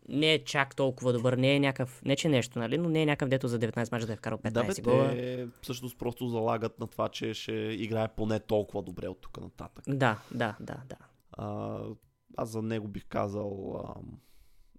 [0.08, 3.06] не е чак толкова добър, не е някакъв, не че нещо, нали, но не е
[3.06, 5.08] някакъв дето за 19 мача да е вкарал 15 да, бе, гола.
[5.08, 9.84] Те всъщност просто залагат на това, че ще играе поне толкова добре от тук нататък.
[9.88, 10.96] Да, да, да, да.
[11.32, 11.80] А,
[12.36, 13.94] аз за него бих казал, а,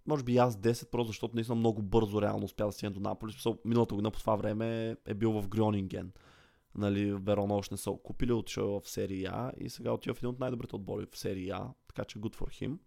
[0.07, 3.33] може би аз 10, просто защото наистина много бързо реално успя да стигне до Наполи.
[3.65, 6.11] Миналата година по това време е бил в Грюнинген.
[6.75, 10.29] Нали, Верона още не са купили, отишъл в серия А и сега отива в един
[10.29, 12.77] от най-добрите отбори в серия А, така че good for him.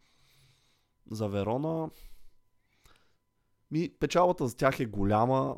[1.11, 1.90] За Верона,
[3.72, 5.56] ми, печалбата за тях е голяма.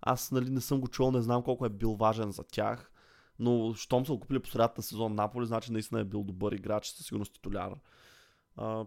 [0.00, 2.92] Аз нали, не съм го чул, не знам колко е бил важен за тях.
[3.38, 6.52] Но щом са го купили по средата на сезон Наполи, значи наистина е бил добър
[6.52, 7.74] играч, със сигурност титуляр.
[8.56, 8.86] А,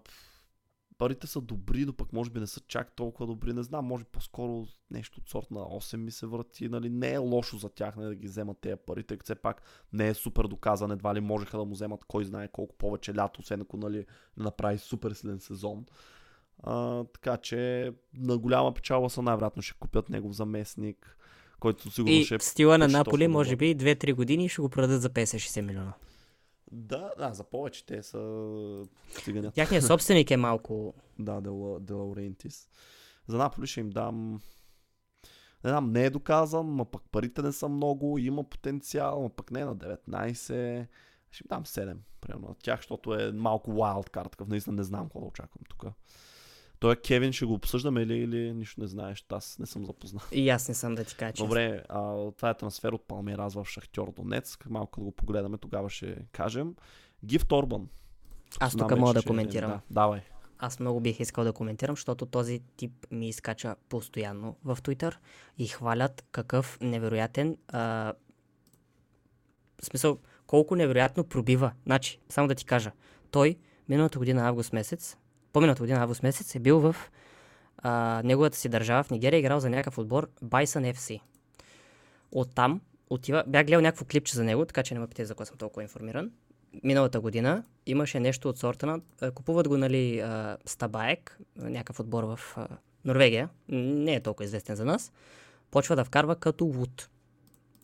[0.97, 3.53] парите са добри, но пък може би не са чак толкова добри.
[3.53, 6.69] Не знам, може по-скоро нещо от сорт на 8 ми се върти.
[6.69, 9.36] Нали, не е лошо за тях нали, да ги вземат тези пари, тъй като все
[9.36, 9.61] пак
[9.93, 10.91] не е супер доказан.
[10.91, 14.05] Едва ли можеха да му вземат кой знае колко повече лято, освен ако нали,
[14.38, 15.86] направи супер силен сезон.
[16.64, 21.18] А, така че на голяма печала са най-вероятно ще купят негов заместник,
[21.59, 24.70] който сигурно И ще е в стила на Наполи, може би 2-3 години ще го
[24.70, 25.93] продадат за 50-60 милиона.
[26.72, 28.20] Да, да, за повече те са
[29.24, 29.53] циганят.
[29.53, 30.93] Тяхният собственик е малко...
[31.20, 32.70] Да, Дела, Делаурентис.
[33.28, 34.41] За Наполи ще им дам...
[35.64, 39.51] Не знам, не е доказан, ма пък парите не са много, има потенциал, ма пък
[39.51, 40.88] не е на 19.
[41.32, 45.03] Ще им дам 7, примерно на тях, защото е малко wild такъв наистина не знам
[45.03, 45.86] какво да очаквам тук.
[46.82, 50.28] Той е Кевин, ще го обсъждаме или, или нищо не знаеш, аз не съм запознат.
[50.32, 51.34] И аз не съм да ти кажа.
[51.38, 54.70] Добре, а, това е трансфер от Палмираз в Шахтьор Донецк.
[54.70, 56.76] Малко да го погледаме, тогава ще кажем.
[57.26, 57.88] Гифт Орбан.
[58.60, 59.70] Аз тук мога да че- коментирам.
[59.72, 60.22] Да, давай.
[60.60, 65.16] Аз много бих искал да коментирам, защото този тип ми изкача постоянно в Twitter
[65.58, 68.14] и хвалят какъв невероятен а,
[69.82, 71.72] в смисъл, колко невероятно пробива.
[71.86, 72.92] Значи, само да ти кажа,
[73.32, 73.58] той
[73.90, 75.18] миналата година август месец,
[75.54, 76.95] по-миналата година август месец е бил в
[77.78, 81.20] а, неговата си държава в Нигерия, играл за някакъв отбор Bison FC.
[82.32, 85.45] Оттам отива, бях гледал някакво клипче за него, така че не ме питай за какво
[85.45, 86.32] съм толкова информиран.
[86.84, 89.32] Миналата година имаше нещо от сорта на...
[89.32, 92.68] Купуват го, нали, а, Стабаек, някакъв отбор в а,
[93.06, 93.49] Норвегия.
[93.70, 95.12] Не е толкова известен за нас.
[95.72, 97.10] Почва да вкарва като Вуд.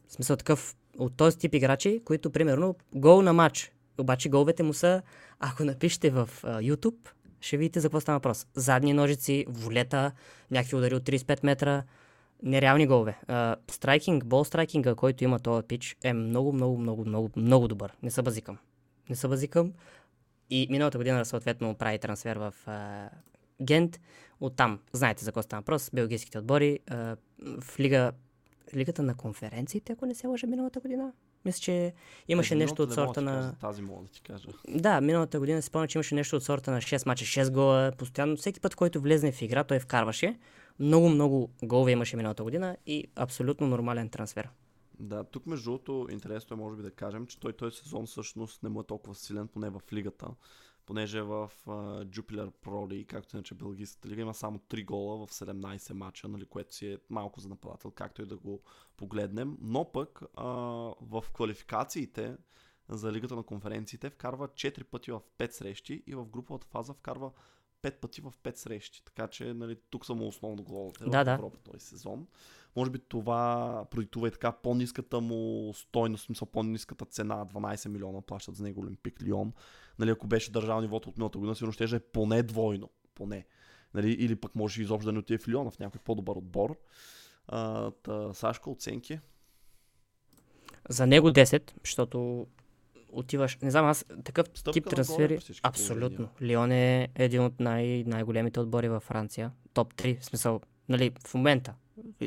[0.08, 3.72] В смисъл такъв от този тип играчи, които примерно гол на матч.
[3.98, 5.02] Обаче головете му са,
[5.40, 7.10] ако напишете в а, YouTube,
[7.42, 8.48] ще видите за какво става въпрос.
[8.54, 10.12] Задни ножици, волета,
[10.52, 11.84] някакви удари от 35 метра,
[12.44, 13.20] нереални голове.
[13.72, 17.94] Страйкинг, бол страйкинга, който има този пич, е много, много, много, много, много добър.
[18.04, 18.58] Не се базикам.
[19.10, 19.74] Не се базикам.
[20.50, 23.10] И миналата година съответно прави трансфер в а,
[23.62, 24.00] Гент.
[24.40, 26.80] Оттам, знаете за какво става въпрос, белгийските отбори.
[26.88, 27.16] А,
[27.62, 28.12] в лига,
[28.76, 31.14] лигата на конференциите, ако не се лъжа миналата година.
[31.48, 31.94] Мисля, че
[32.28, 33.36] имаше Тази нещо от сорта на...
[33.36, 34.48] кажа, Тази мога да ти кажа.
[34.68, 37.92] Да, миналата година си спомня, че имаше нещо от сорта на 6 мача, 6 гола.
[37.98, 40.40] Постоянно, всеки път, който влезне в игра, той вкарваше.
[40.80, 44.50] Много, много голове имаше миналата година и абсолютно нормален трансфер.
[45.00, 48.64] Да, тук между другото интересно е може би да кажем, че той този сезон всъщност
[48.64, 50.28] не му е толкова силен, поне в лигата.
[50.88, 55.32] Понеже в uh, Jupiler Pro League, както нарича Белгийската лига, има само 3 гола в
[55.32, 58.62] 17 мача, нали, което си е малко за нападател, както и да го
[58.98, 59.58] погледнем.
[59.62, 62.38] Но пък uh, в квалификациите
[62.90, 67.32] за лигата на конференциите вкарва 4 пъти в 5 срещи и в груповата фаза вкарва
[67.84, 69.06] 5 пъти в 5 срещи.
[69.06, 71.32] Така че нали, тук са му основно головете Да, в да.
[71.32, 72.28] Европа този сезон.
[72.76, 78.56] Може би това продиктува и така по-ниската му стойност, смисъл по-ниската цена, 12 милиона плащат
[78.56, 79.54] за него Олимпик Лион.
[80.00, 82.90] Нали, ако беше държал нивото от миналата година, сигурно ще е поне двойно.
[83.16, 83.46] Поне.
[83.94, 86.78] Нали, или пък може изобщо да не отиде в Лион, в някой по-добър отбор.
[87.48, 89.20] А, та, Сашка, оценки?
[90.90, 92.48] За него 10, защото
[93.18, 96.30] отиваш, не знам, аз такъв Стъпка тип трансфери, абсолютно.
[96.42, 99.52] Лион е един от най- най-големите отбори във Франция.
[99.74, 101.74] Топ 3, в смисъл, нали, в момента.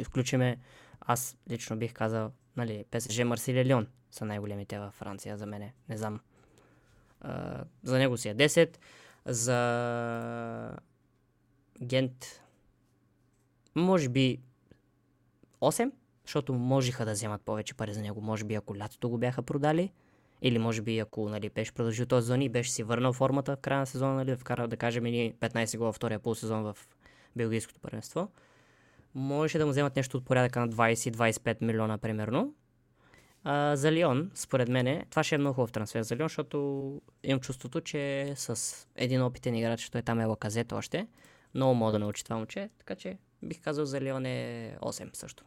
[0.05, 0.59] Включиме,
[1.01, 5.75] аз лично бих казал, нали, ПСЖ, Марсилия, Лион са най-големите във Франция за мене.
[5.89, 6.21] Не знам.
[7.21, 8.77] А, за него си е 10.
[9.27, 10.77] За
[11.83, 12.43] Гент
[13.75, 14.41] може би
[15.61, 15.93] 8,
[16.25, 18.21] защото можеха да вземат повече пари за него.
[18.21, 19.93] Може би ако лятото го бяха продали,
[20.43, 23.61] или може би ако нали, беше продължил този сезон и беше си върнал формата в
[23.61, 26.77] края на сезона, нали, вкарал да кажем ни 15 гола втория полусезон в
[27.37, 28.29] Белгийското първенство.
[29.15, 32.55] Можеше да му вземат нещо от порядъка на 20-25 милиона примерно.
[33.45, 37.41] А, за Лион, според мен, това ще е много хубав трансфер за Лион, защото имам
[37.41, 41.07] чувството, че с един опитен играч, той там е лаказет още,
[41.55, 45.45] много мога да научи това момче, така че бих казал за Лион е 8 също.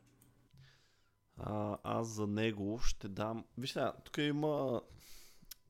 [1.38, 3.46] А, аз за него ще дам...
[3.58, 4.82] Виж сега, тук има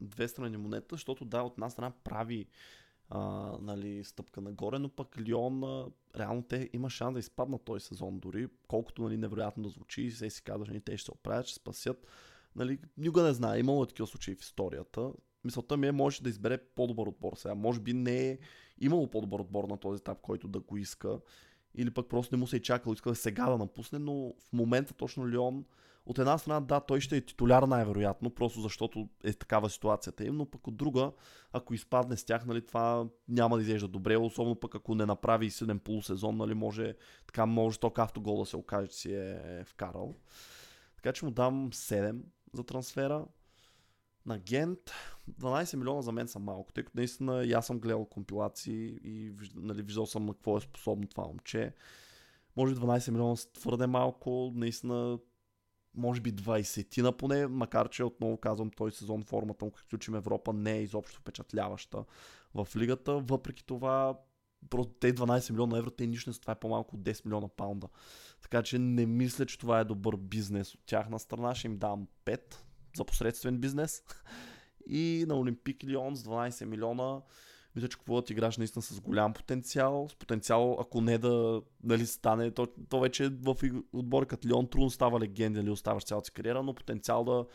[0.02, 2.48] две страни монета, защото да, от една страна прави
[3.10, 3.22] а,
[3.62, 5.86] нали, стъпка нагоре, но пък Лион, а,
[6.18, 10.30] реално те има шанс да изпаднат този сезон дори, колкото нали, невероятно да звучи, се
[10.30, 12.08] си казваш, нали, те ще се оправят, ще спасят.
[12.56, 15.12] Нали, никога не знае, имало е такива случаи в историята.
[15.44, 17.56] Мисълта ми е, може да избере по-добър отбор сега.
[17.56, 18.38] Може би не е
[18.80, 21.20] имало по-добър отбор на този етап, който да го иска.
[21.76, 24.54] Или пък просто не му се е чакал, иска да сега да напусне, но в
[24.54, 25.66] момента точно Лион
[26.06, 30.36] от една страна, да, той ще е титуляр най-вероятно, просто защото е такава ситуацията им,
[30.36, 31.12] но пък от друга,
[31.54, 35.50] ако изпадне с тях, нали, това няма да изглежда добре, особено пък ако не направи
[35.50, 36.96] силен полусезон, нали, може
[37.28, 40.16] така може ток автогол да се окаже, че си е вкарал.
[40.96, 42.22] Така че му дам 7
[42.54, 43.26] за трансфера.
[44.26, 44.80] На Гент
[45.32, 49.32] 12 милиона за мен са малко, тъй като наистина и аз съм гледал компилации и
[49.56, 51.74] нали, виждал съм на какво е способно това момче.
[52.56, 55.20] Може би 12 милиона са твърде малко, наистина
[55.96, 60.16] може би 20 на поне, макар че отново казвам, този сезон формата му, като включим
[60.16, 62.06] Европа, не е изобщо впечатляваща
[62.54, 63.14] в лигата.
[63.14, 64.20] Въпреки това,
[64.70, 67.48] просто те 12 милиона евро, те нищо не са, това е по-малко от 10 милиона
[67.48, 67.88] паунда.
[68.42, 71.56] Така че не мисля, че това е добър бизнес от тяхна страна.
[71.56, 72.56] Ще им дам 5
[72.96, 74.04] за посредствен бизнес.
[74.88, 77.22] И на Олимпик Лион с 12 милиона
[77.76, 80.08] мисля, че купуват играч наистина с голям потенциал.
[80.10, 83.56] С потенциал, ако не да нали, стане, то, то вече в
[83.94, 87.46] отбори като Лион трудно става легенда или оставаш цялата си кариера, но потенциал да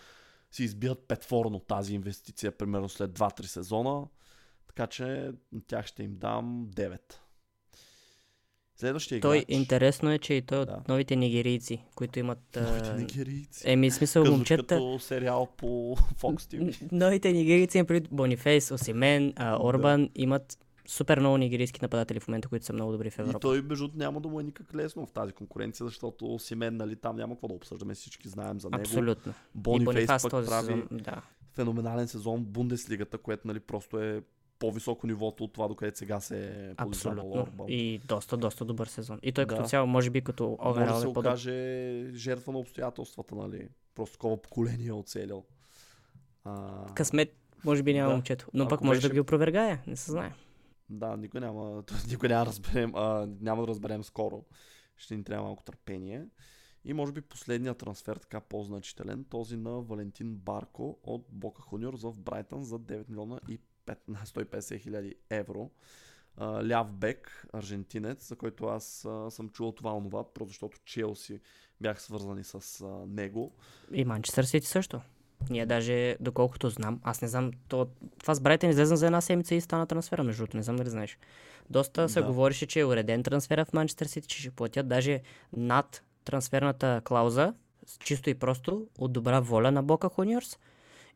[0.50, 4.06] си избият петворно тази инвестиция, примерно след 2-3 сезона.
[4.66, 7.00] Така че на тях ще им дам 9.
[8.78, 9.46] Следващия Той играч.
[9.48, 10.72] интересно е, че и той е Да.
[10.72, 12.38] от новите нигерийци, които имат...
[12.56, 13.62] Новите нигерийци.
[13.70, 14.62] Еми, смисъл, Казваш момчета...
[14.62, 15.66] като сериал по
[15.96, 16.88] Fox TV.
[16.92, 22.66] Новите нигерийци, преди Бонифейс, Осимен, а, Орбан, имат супер много нигерийски нападатели в момента, които
[22.66, 23.38] са много добри в И Европа.
[23.40, 27.16] той, между няма да му е никак лесно в тази конкуренция, защото Симен, нали, там
[27.16, 28.80] няма какво да обсъждаме, всички знаем за него.
[28.80, 29.32] Абсолютно.
[29.32, 31.22] и Бони Фейс пък този прави сезон, да.
[31.54, 34.22] феноменален сезон в Бундеслигата, което нали, просто е
[34.58, 37.30] по-високо нивото от това, докъдето сега се е Абсолютно.
[37.32, 37.66] Орбан.
[37.68, 39.18] И доста, доста добър сезон.
[39.22, 39.48] И той Да.
[39.48, 41.52] като цяло, може би като Може да оверал се е окаже
[42.12, 43.68] жертва на обстоятелствата, нали?
[43.94, 45.44] Просто такова поколение е оцелил.
[46.44, 48.14] А, Късмет, може би няма Да.
[48.14, 48.48] момчето.
[48.54, 50.32] Но Ако пък може да беше- ги опровергае, не се знае.
[50.90, 54.44] Да, никой няма, никой няма да разберем, а, няма да разберем скоро.
[54.96, 56.24] Ще ни трябва малко търпение.
[56.84, 62.14] И може би последният трансфер, така по-значителен, този на Валентин Барко от Бока Хуниорс в
[62.14, 65.70] Брайтън за 9 милиона и 5, 150 хиляди евро.
[66.40, 68.84] Ляв бек, аржентинец, за който аз
[69.30, 71.40] съм чувал това онова, просто защото Челси
[71.80, 73.52] бях свързани с него.
[73.92, 75.00] И Манчестър Сити също.
[75.50, 77.88] Ние даже, доколкото знам, аз не знам, то,
[78.20, 80.90] това с Брайтън излезна за една седмица и стана трансфера, между другото, не знам дали
[80.90, 81.18] знаеш.
[81.70, 82.26] Доста се Да.
[82.26, 85.20] говореше, че е уреден трансфера в Манчестър Сити, че ще платят даже
[85.56, 87.54] над трансферната клауза,
[88.04, 90.58] чисто и просто от добра воля на Бока Хуниорс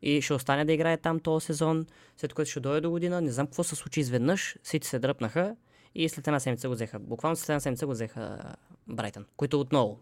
[0.03, 1.85] и ще остане да играе там този сезон,
[2.17, 3.21] след което ще дойде до година.
[3.21, 5.55] Не знам какво се случи изведнъж, Сити се дръпнаха
[5.95, 6.99] и след една седмица го взеха.
[6.99, 8.55] Буквално след една седмица го взеха
[8.87, 9.99] Брайтън, които отново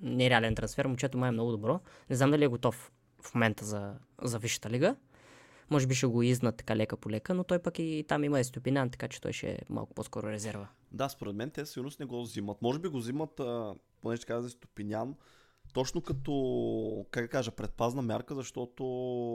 [0.00, 0.86] нереален трансфер.
[0.86, 1.80] Момчето май е много добро.
[2.10, 2.92] Не знам дали е готов
[3.22, 4.96] в момента за, за Висшата лига.
[5.70, 8.40] Може би ще го изнат така лека по лека, но той пък и там има
[8.40, 10.68] Естопинян, така че той ще е малко по-скоро резерва.
[10.92, 12.62] Да, според мен те сигурно не го взимат.
[12.62, 15.14] Може би го взимат, а, понеже за Стопинян,
[15.72, 18.84] точно като, как да кажа, предпазна мярка, защото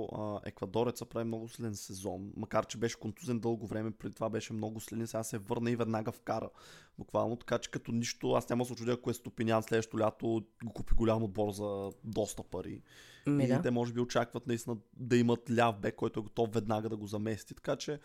[0.04, 2.32] а, Еквадореца прави много силен сезон.
[2.38, 5.76] Макар, че беше контузен дълго време, преди това беше много силен, сега се върна и
[5.76, 6.50] веднага вкара.
[6.98, 10.44] Буквално, така че като нищо, аз няма да се очудя, ако е Стопинян следващото лято
[10.64, 12.82] го купи голям отбор за доста пари.
[13.28, 13.62] Ми, и да.
[13.62, 17.08] те може би очакват наистина да имат ляв бек, който е готов веднага да го
[17.08, 17.56] замести.
[17.56, 18.00] Така че...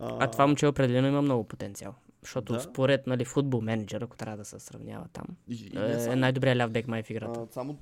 [0.00, 1.94] А това момче определено има много потенциал.
[2.24, 2.60] Защото Да.
[2.60, 6.58] според нали, футбол менеджер, ако трябва да се сравнява там, и, е, само- е най-добрият
[6.58, 7.40] ляв бек май в играта.
[7.40, 7.78] А, само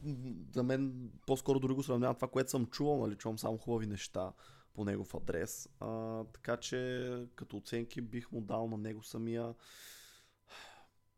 [0.54, 0.92] за мен
[1.26, 4.32] по-скоро дори го сравнявам това, което съм чувал, нали, чувам само хубави неща
[4.74, 5.68] по негов адрес.
[5.80, 9.54] А, така че като оценки бих му дал на него самия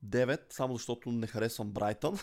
[0.03, 2.19] 9, само защото не харесвам Брайтън.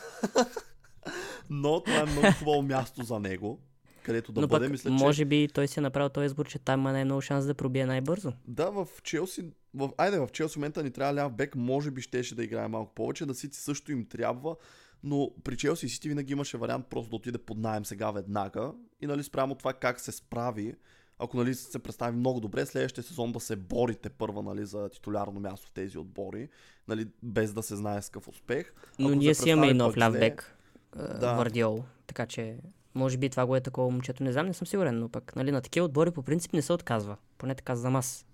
[1.50, 3.60] Но това е много хубаво място за него,
[4.04, 4.66] където да Но бъде.
[4.66, 4.94] пък, Мисля, че...
[4.94, 7.86] може би той си е направил този избор, че там има най-много шанс да пробие
[7.86, 8.34] най-бързо.
[8.48, 12.02] Да, в Челси, в, айде в Челси в момента ни трябва ляв бек, може би
[12.02, 14.56] щеше да играе малко повече, да Сити също им трябва,
[15.04, 18.72] но при Челси и Сити винаги имаше вариант просто да отиде под найем сега веднага
[19.02, 20.76] и нали спрямо това как се справи,
[21.20, 25.40] ако нали се представи много добре, следващия сезон да се борите първа нали, за титулярно
[25.40, 26.50] място в тези отбори,
[26.88, 28.74] нали, без да се знае с какъв успех.
[29.00, 30.58] Но Ако ние си имаме и нов пък ляв зле, бек,
[30.96, 31.08] Да.
[31.08, 31.34] да.
[31.34, 31.84] Вардиол.
[32.08, 32.58] Така че,
[32.96, 34.24] може би това го е такова момчето.
[34.24, 36.74] Не знам, не съм сигурен, но пък нали, на такива отбори по принцип не се
[36.74, 37.18] отказва.
[37.38, 38.26] Поне така знам аз.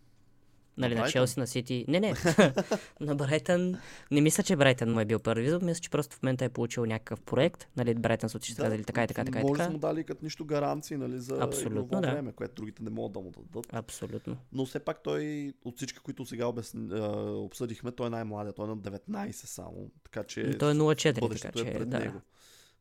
[0.78, 1.08] Нали, на?
[1.08, 1.86] Челси, на Сити.
[1.88, 2.14] Не, не.
[3.00, 3.78] на Брайтън.
[4.12, 5.62] Не мисля, че Брайтън му е бил първи избор.
[5.62, 7.68] Мисля, че просто в момента е получил някакъв проект.
[7.78, 10.46] Нали, Брайтън са отишли казали така и така, така може да му дали като нищо
[10.46, 12.12] гаранции нали, за Абсолютно, да.
[12.12, 13.68] време, което другите не могат да му дадат.
[13.74, 14.38] Абсолютно.
[14.54, 16.90] Но все пак той, от всички, които сега обясни,
[17.24, 18.56] обсъдихме, той е най-младият.
[18.56, 19.92] Той е на 19 само.
[20.04, 22.00] Така че Той е 0-4, бъдещето така е че, пред да.
[22.00, 22.22] него.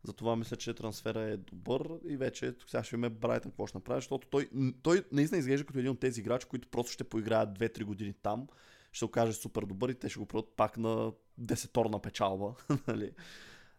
[0.06, 3.98] Затова мисля, че трансфера е добър и вече сега ще видим Брайтън какво ще направи,
[3.98, 4.48] защото той,
[4.82, 8.46] той наистина изглежда като един от тези играчи, които просто ще поиграят 2-3 години там,
[8.92, 12.54] ще окаже супер добър и те ще го продадат пак на десеторна печалба.
[12.88, 13.10] нали?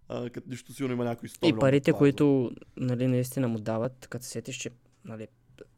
[0.09, 1.99] а, като нищо сигурно има някой 100 И парите, клауза.
[1.99, 4.69] които нали, наистина му дават, като се сетиш, че
[5.05, 5.27] нали,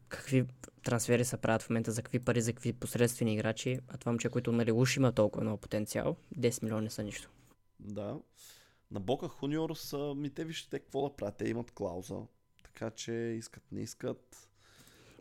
[0.08, 0.44] какви
[0.82, 4.28] трансфери се правят в момента, за какви пари, за какви посредствени играчи, а това момче,
[4.28, 7.30] който нали, уж има толкова много потенциал, 10 милиона не са нищо.
[7.80, 8.16] Да.
[8.90, 11.36] На Бока Хуниорс, ми те вижте те какво да правят.
[11.36, 12.16] Те имат клауза.
[12.62, 14.50] Така че искат, не искат.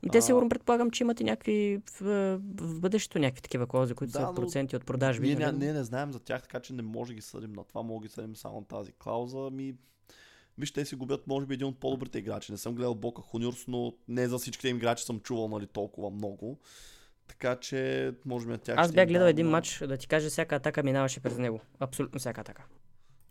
[0.03, 4.13] И те сигурно предполагам, че имат и някакви в, в бъдещето някакви такива клаузи, които
[4.13, 5.27] Да, са проценти от продажби.
[5.27, 5.57] Ние, нали?
[5.57, 8.01] ние не знаем за тях, така че не може да ги съдим на това, мога
[8.01, 9.49] да ги съдим само на тази клауза.
[9.51, 9.75] Ми,
[10.57, 12.51] виж, те си губят, може би, един от по-добрите играчи.
[12.51, 16.09] Не съм гледал Бока Хуниорс, но не за всичките им играчи съм чувал нали, толкова
[16.09, 16.59] много.
[17.27, 20.55] Така че, може би на тях Аз бях гледал един матч, да ти кажа, всяка
[20.55, 21.59] атака минаваше през него.
[21.79, 22.65] Абсолютно всяка атака.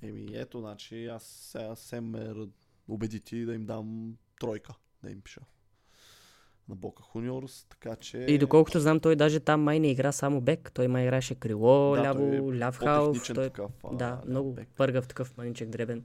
[0.02, 2.48] Еми, ето, значи, аз сега се ме р-
[2.88, 5.40] убеди ти да им дам тройка, да им пиша.
[6.68, 8.18] На Бока Хуниорс, така че...
[8.18, 10.72] И доколкото знам, той даже там май не игра само бек.
[10.74, 12.22] Той май играше крило, Да, ляво,
[12.52, 13.26] е ляв халф.
[13.34, 13.44] Той...
[13.44, 14.68] такъв, а, Да, ляв много бек.
[14.76, 16.04] пъргав такъв маничък дребен.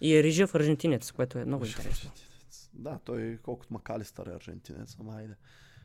[0.00, 2.10] И е рижав аржентинец, което е много интересно.
[2.10, 2.70] Аржентинец.
[2.74, 5.34] Да, той колкото Макалистър е аржентинец, ама айде.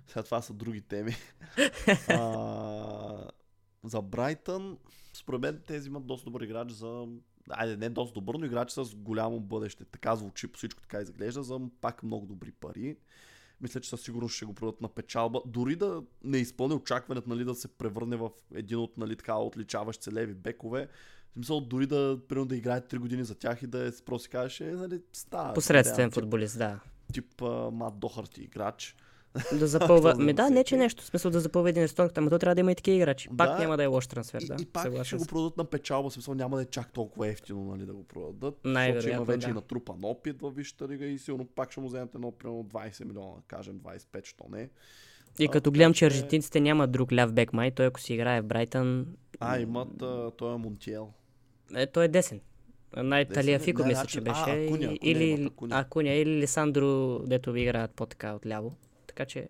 [0.08, 1.16] Сега това са други теми.
[2.10, 3.32] а,
[3.84, 4.78] за Брайтън,
[5.14, 7.08] според мен тези имат доста добър играч за...
[7.50, 9.86] Айде, не доста добър, но играч с голямо бъдеще.
[9.86, 12.98] Така звучи, по всичко така изглежда, за пак много добри пари.
[13.62, 15.42] Мисля, че със сигурност ще го продадат на печалба.
[15.46, 20.04] Дори да не изпълни очакването нали, да се превърне в един от нали, така, отличаващи
[20.04, 20.88] се леви бекове.
[21.30, 24.24] В смисъл, дори да, примерно, да играе 3 години за тях и да е, просто
[24.24, 25.54] си кажеш, е, нали, става.
[25.54, 26.80] Посредствен тип, футболист, да.
[27.14, 28.96] тип а, Мат Дохарти играч.
[29.52, 30.16] Да запълва.
[30.16, 31.04] Ми да, не че нещо.
[31.04, 33.30] В смисъл да запълва един ресторант, ама то трябва да има и такива играчи.
[33.30, 33.60] Пак Да.
[33.60, 34.56] няма да е лош трансфер, И, да.
[34.62, 37.28] и пак Съгласен ще го продадат на печалба, в смисъл няма да е чак толкова
[37.28, 38.60] ефтино нали, да го продадат.
[38.66, 39.52] Най-вероятно, има вече да.
[39.52, 43.04] и натрупан опит в Висшата лига и сигурно пак ще му вземете едно примерно 20
[43.04, 44.70] милиона, кажем 25, що не.
[45.40, 48.42] И А, като гледам, че аржентинците нямат друг ляв бек май, той ако си играе
[48.42, 49.08] в Брайтън,
[49.40, 51.10] А, имат, а, той е Монтиел.
[51.76, 52.42] е, той е десен.
[52.96, 53.36] Най Десен ли?
[53.36, 54.42] Талиафико Да, мисля, значи- че а, беше.
[54.42, 55.80] Акуня, и- Акуня или Акуня.
[55.80, 58.74] Акуня, или Лесандро, дето ви играят по-така отляво.
[59.12, 59.50] Така че.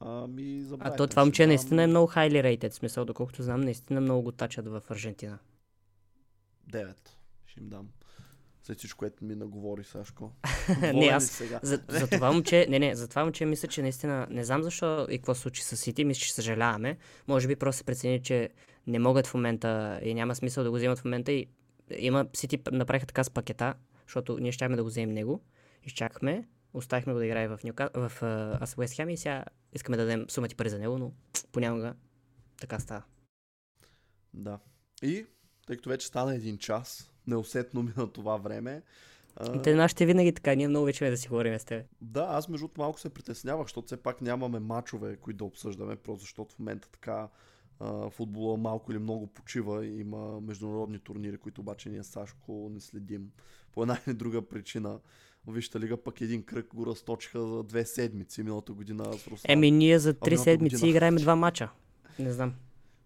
[0.00, 4.00] Ами, за А то това момче наистина е много хайли рейтед, смисъл, доколкото знам, наистина
[4.00, 5.38] много го тачат в Аржентина.
[6.70, 6.94] 9.
[7.46, 7.88] Ще им дам.
[8.62, 10.32] След всичко, което ми наговори Сашко.
[10.94, 11.60] не, аз сега?
[11.62, 15.06] за, за това момче, не, не, за това момче мисля, че наистина, не знам защо
[15.10, 16.96] и какво случи с Сити, мисля, че съжаляваме.
[17.28, 18.50] Може би просто се прецени, че
[18.86, 21.46] не могат в момента и няма смисъл да го вземат в момента и
[21.98, 23.74] има, Сити направиха така с пакета,
[24.06, 25.40] защото ние щяхме да го вземем него,
[25.84, 26.44] изчакахме,
[26.74, 28.12] оставихме го да играе в, Нюка, в
[28.60, 31.12] аз Уест Хем и сега искаме да дадем сумати пари за него, но
[31.52, 31.94] понякога
[32.60, 33.02] така става.
[34.34, 34.58] Да.
[35.02, 35.26] И,
[35.66, 38.82] тъй като вече стана един час, неусетно мина това време.
[39.36, 41.86] а, Те нашите винаги така, ние много вече да си говорим с теб.
[42.00, 46.20] Да, аз между малко се притеснявах, защото все пак нямаме мачове, които да обсъждаме, просто
[46.20, 47.28] защото в момента така
[47.82, 53.30] а, футбола малко или много почива има международни турнири, които обаче ние Сашко не следим
[53.72, 54.98] по една или друга причина.
[55.48, 59.52] Вижте лига пък един кръг го разточиха за две седмици миналата година с Руслан.
[59.52, 60.90] Еми, ние за три седмици година.
[60.90, 61.68] играем два мача.
[62.18, 62.54] Не знам.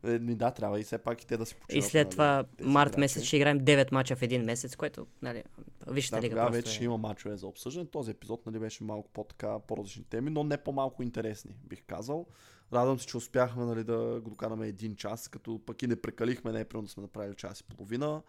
[0.05, 1.85] Е, да, трябва и все пак и те да си починат.
[1.85, 3.01] И след нали, това март играчи.
[3.01, 5.45] месец ще играем 9 мача в един месец, което, нали,
[5.87, 6.85] вижте Да, лига просто вече е.
[6.85, 7.87] има мачове за обсъждане.
[7.87, 12.27] Този епизод нали, беше малко по-така, по-различни теми, но не по-малко интересни, бих казал.
[12.73, 16.53] Радвам се, че успяхме нали, да го докараме един час, като пък и не прекалихме,
[16.53, 18.23] не е да сме направили час и половина.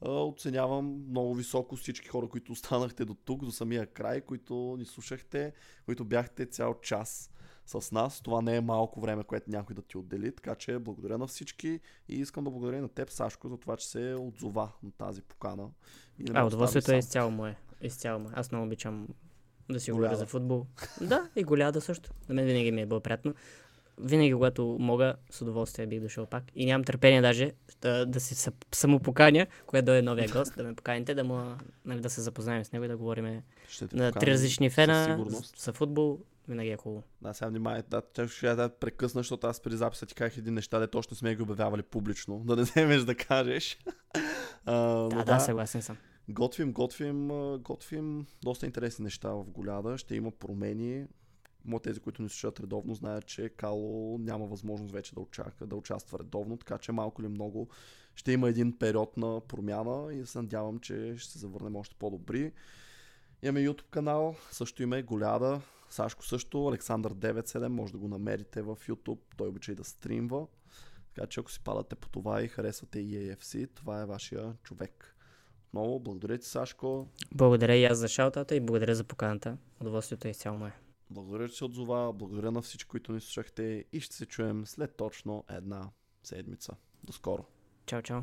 [0.00, 5.52] Оценявам много високо всички хора, които останахте до тук, до самия край, които ни слушахте,
[5.84, 7.30] които бяхте цял час
[7.66, 8.20] с нас.
[8.20, 11.80] Това не е малко време, което някой да ти отдели, така че благодаря на всички
[12.08, 15.68] и искам да благодаря на теб, Сашко, за това, че се отзова на тази покана.
[16.18, 17.56] И А, удоволствието е изцяло мое.
[17.80, 18.32] Изцяло мое.
[18.36, 19.08] Аз много обичам
[19.70, 20.66] да си говоря за футбол.
[21.00, 22.10] Да, и голяда също.
[22.28, 23.34] На мен винаги ми е било приятно.
[23.98, 26.44] Винаги, когато мога, с удоволствие бих дошъл пак.
[26.54, 31.14] И нямам търпение даже да, да си самопоканя, когато дойде новия гост, да ме поканите,
[31.14, 33.42] да, му, нали, да се запознаем с него и да говорим
[33.92, 35.26] на три различни фена
[35.56, 36.18] за футбол.
[36.48, 37.02] Винаги е хубаво.
[37.22, 40.54] Да, сега внимай, да, тя ще да прекъсна, защото аз при записа ти казах един
[40.54, 42.38] неща, дето още сме ги обявявали публично.
[42.38, 43.78] Да не вземеш да кажеш.
[44.66, 45.96] а, но Да, да, съгласен съм.
[46.28, 47.28] Готвим, готвим,
[47.58, 49.98] готвим доста интересни неща в Голяда.
[49.98, 51.06] Ще има промени.
[51.64, 55.76] Мо тези, които ни слушат редовно, знаят, че Кало няма възможност вече да, очака, да
[55.76, 57.68] участва редовно, така че малко или много
[58.14, 62.52] ще има един период на промяна и се надявам, че ще се завърнем още по-добри.
[63.42, 65.60] Имаме YouTube канал, също има и Голяда,
[65.90, 70.46] Сашко също, Александър 97, може да го намерите в YouTube, той обича и да стримва.
[71.14, 75.16] Така че ако си падате по това и харесвате EAFC, това е вашия човек.
[75.68, 77.08] Отново, благодаря ти, Сашко.
[77.34, 79.56] Благодаря и аз за шаутата и благодаря за поканата.
[79.80, 80.72] Удоволствието е изцяло мое.
[81.14, 82.12] Благодаря, че се отзова.
[82.12, 85.90] Благодаря на всички, които ни слушахте и ще се чуем след точно една
[86.22, 86.76] седмица.
[87.04, 87.44] До скоро!
[87.86, 88.22] Чао, чао.